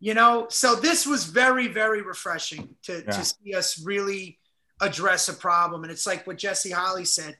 [0.00, 3.12] You know, so this was very very refreshing to Yeah.
[3.12, 4.38] to see us really
[4.80, 5.82] address a problem.
[5.82, 7.36] And it's like what Jesse Holley said.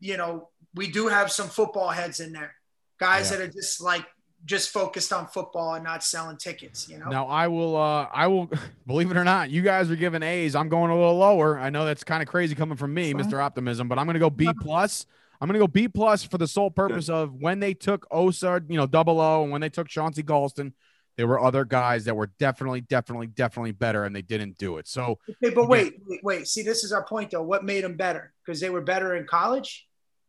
[0.00, 2.54] You know, we do have some football heads in there,
[2.98, 3.38] guys Yeah.
[3.38, 4.06] that are just like
[4.44, 6.88] just focused on football and not selling tickets.
[6.88, 8.50] You know, Now I will uh I will
[8.86, 10.54] believe it or not, you guys are giving A's.
[10.54, 11.58] I'm going a little lower.
[11.58, 13.42] I know that's kind of crazy coming from me, Mr.
[13.42, 15.06] Optimism, but I'm gonna go B plus.
[15.40, 18.76] I'm gonna go B plus for the sole purpose of when they took Osa, you
[18.76, 20.72] know, double O, and when they took Chauncey Golston,
[21.16, 24.88] there were other guys that were definitely, definitely, definitely better, and they didn't do it.
[24.88, 26.48] So okay, but wait, wait, wait.
[26.48, 27.42] See, this is our point though.
[27.42, 28.32] What made them better?
[28.44, 29.86] Because they were better in college.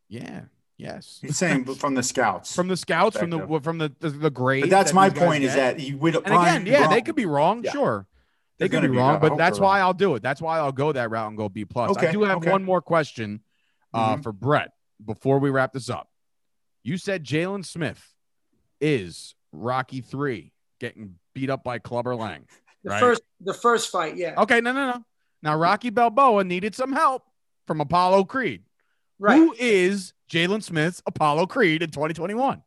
[0.09, 0.41] yeah,
[0.84, 1.19] yes.
[1.21, 2.55] He's saying from the scouts.
[2.55, 4.61] From the scouts, from the from the the, the grade.
[4.63, 7.01] but that's that my these guys point is that you would And again, yeah, they
[7.01, 7.63] could be wrong.
[7.63, 7.71] Yeah.
[7.71, 8.07] Sure,
[8.59, 9.21] they They're could be be wrong, wrong.
[9.21, 9.88] But that's why wrong.
[9.88, 10.21] I'll do it.
[10.23, 11.97] That's why I'll go that route and go B plus.
[11.97, 12.51] I do have okay.
[12.51, 13.41] one more question
[13.93, 14.23] uh, Mhm.
[14.23, 14.71] for Bret
[15.03, 16.07] before we wrap this up.
[16.84, 18.13] You said Jaylon Smith
[18.81, 22.45] is Rocky three getting beat up by Clubber Lang.
[22.84, 22.99] The Right.
[22.99, 25.05] first, the first fight, yeah, Okay, no, no, no.
[25.41, 27.23] Now Rocky Balboa needed some help
[27.67, 28.63] from Apollo Creed.
[29.19, 29.38] right.
[29.38, 32.63] Who is Jaylon Smith's Apollo Creed in 2021?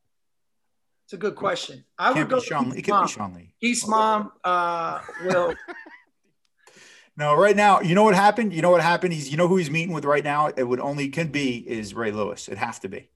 [1.05, 1.85] It's a good question.
[1.99, 2.67] I Can't would go be Sean.
[2.71, 3.55] It Keith's could be Sean Lee.
[3.61, 5.55] Keith's mom uh, will.
[7.19, 8.53] No, right now, you know what happened?
[8.53, 9.15] You know what happened?
[9.15, 10.49] He's you know who he's meeting with right now?
[10.49, 12.47] It would only can be is Ray Lewis.
[12.47, 13.09] It have to be.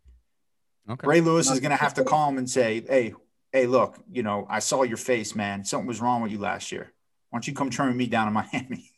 [0.89, 1.07] Okay.
[1.07, 3.13] Ray Lewis is gonna have to call him and say, Hey,
[3.53, 5.67] hey, look, you know, I saw your face, man.
[5.67, 6.91] Something was wrong with you last year.
[7.29, 8.91] Why don't you come turn me down in Miami?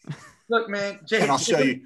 [0.48, 1.80] Look, man, Jay, and I'll show you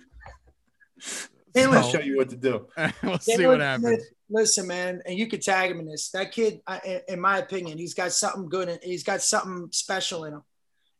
[1.56, 2.66] Hey, I'll listen, show you what to do.
[3.02, 3.86] we'll see Jaylon what happens.
[3.86, 6.10] Smith, Listen, man, and you could tag him in this.
[6.10, 8.68] That kid, I, in- in my opinion, he's got something good.
[8.68, 10.42] and he's got something special in him.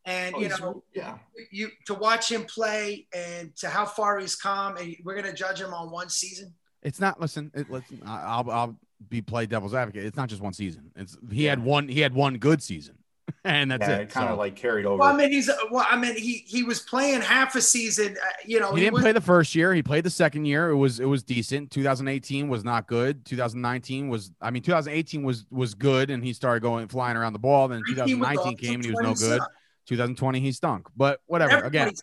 [0.05, 1.17] And Oh, you know, yeah.
[1.51, 5.59] you to watch him play and to how far he's come, and we're gonna judge
[5.59, 6.53] him on one season.
[6.81, 7.19] It's not.
[7.19, 8.01] Listen, it, listen.
[8.05, 8.79] I- I'll I'll
[9.09, 10.05] be play devil's advocate.
[10.05, 10.91] It's not just one season.
[10.95, 11.89] It's he had one.
[11.89, 12.97] He had one good season,
[13.43, 14.01] and that's yeah, it.
[14.01, 14.97] it kind of So, like carried over.
[14.97, 18.17] Well, I mean, he's well, I mean, he he was playing half a season.
[18.21, 19.73] Uh, you know, he didn't was, play the first year.
[19.73, 20.69] He played the second year.
[20.69, 21.71] It was it was decent.
[21.71, 23.25] 2018 was not good.
[23.25, 24.31] 2019 was.
[24.41, 27.67] I mean, 2018 was was good, and he started going flying around the ball.
[27.67, 29.41] Then 2019 came and he was no good.
[29.87, 30.87] 2020 he stunk.
[30.95, 31.63] But whatever.
[31.63, 31.93] Again,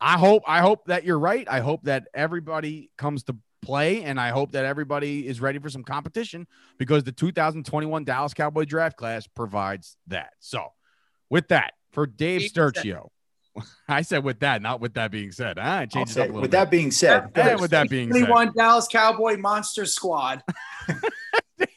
[0.00, 1.46] I hope I hope that you're right.
[1.48, 5.68] I hope that everybody comes to play and I hope that everybody is ready for
[5.70, 6.46] some competition
[6.78, 10.30] because the 2021 Dallas Cowboy draft class provides that.
[10.40, 10.68] So,
[11.30, 13.08] with that, for Dave He said- Sturchio,
[13.88, 15.58] I said with that, not with that being said.
[15.60, 16.56] Ah, I I'll changed it up a little with bit.
[16.56, 20.42] that being said, and with that being said, 21 Dallas Cowboy Monster Squad.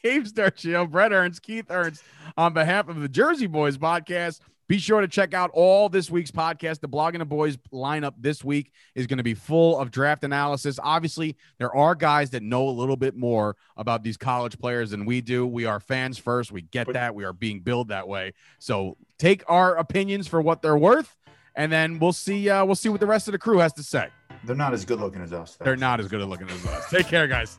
[0.02, 2.02] Dave Sturchio, Bret Ernst, Keith Ernst,
[2.36, 4.40] on behalf of the Jersey Boyz podcast.
[4.68, 6.80] Be sure to check out all this week's podcast.
[6.80, 10.78] The Blogging the Boys lineup this week is going to be full of draft analysis.
[10.82, 15.06] Obviously, there are guys that know a little bit more about these college players than
[15.06, 15.46] we do.
[15.46, 16.52] We are fans first.
[16.52, 17.14] We get that.
[17.14, 18.34] We are being billed that way.
[18.58, 21.16] So take our opinions for what they're worth,
[21.56, 22.50] and then we'll see.
[22.50, 24.08] Uh, we'll see what the rest of the crew has to say.
[24.44, 25.56] they're not as good looking as us.
[25.56, 25.64] though.
[25.64, 26.90] They're not as good looking as us.
[26.90, 27.58] Take care, guys.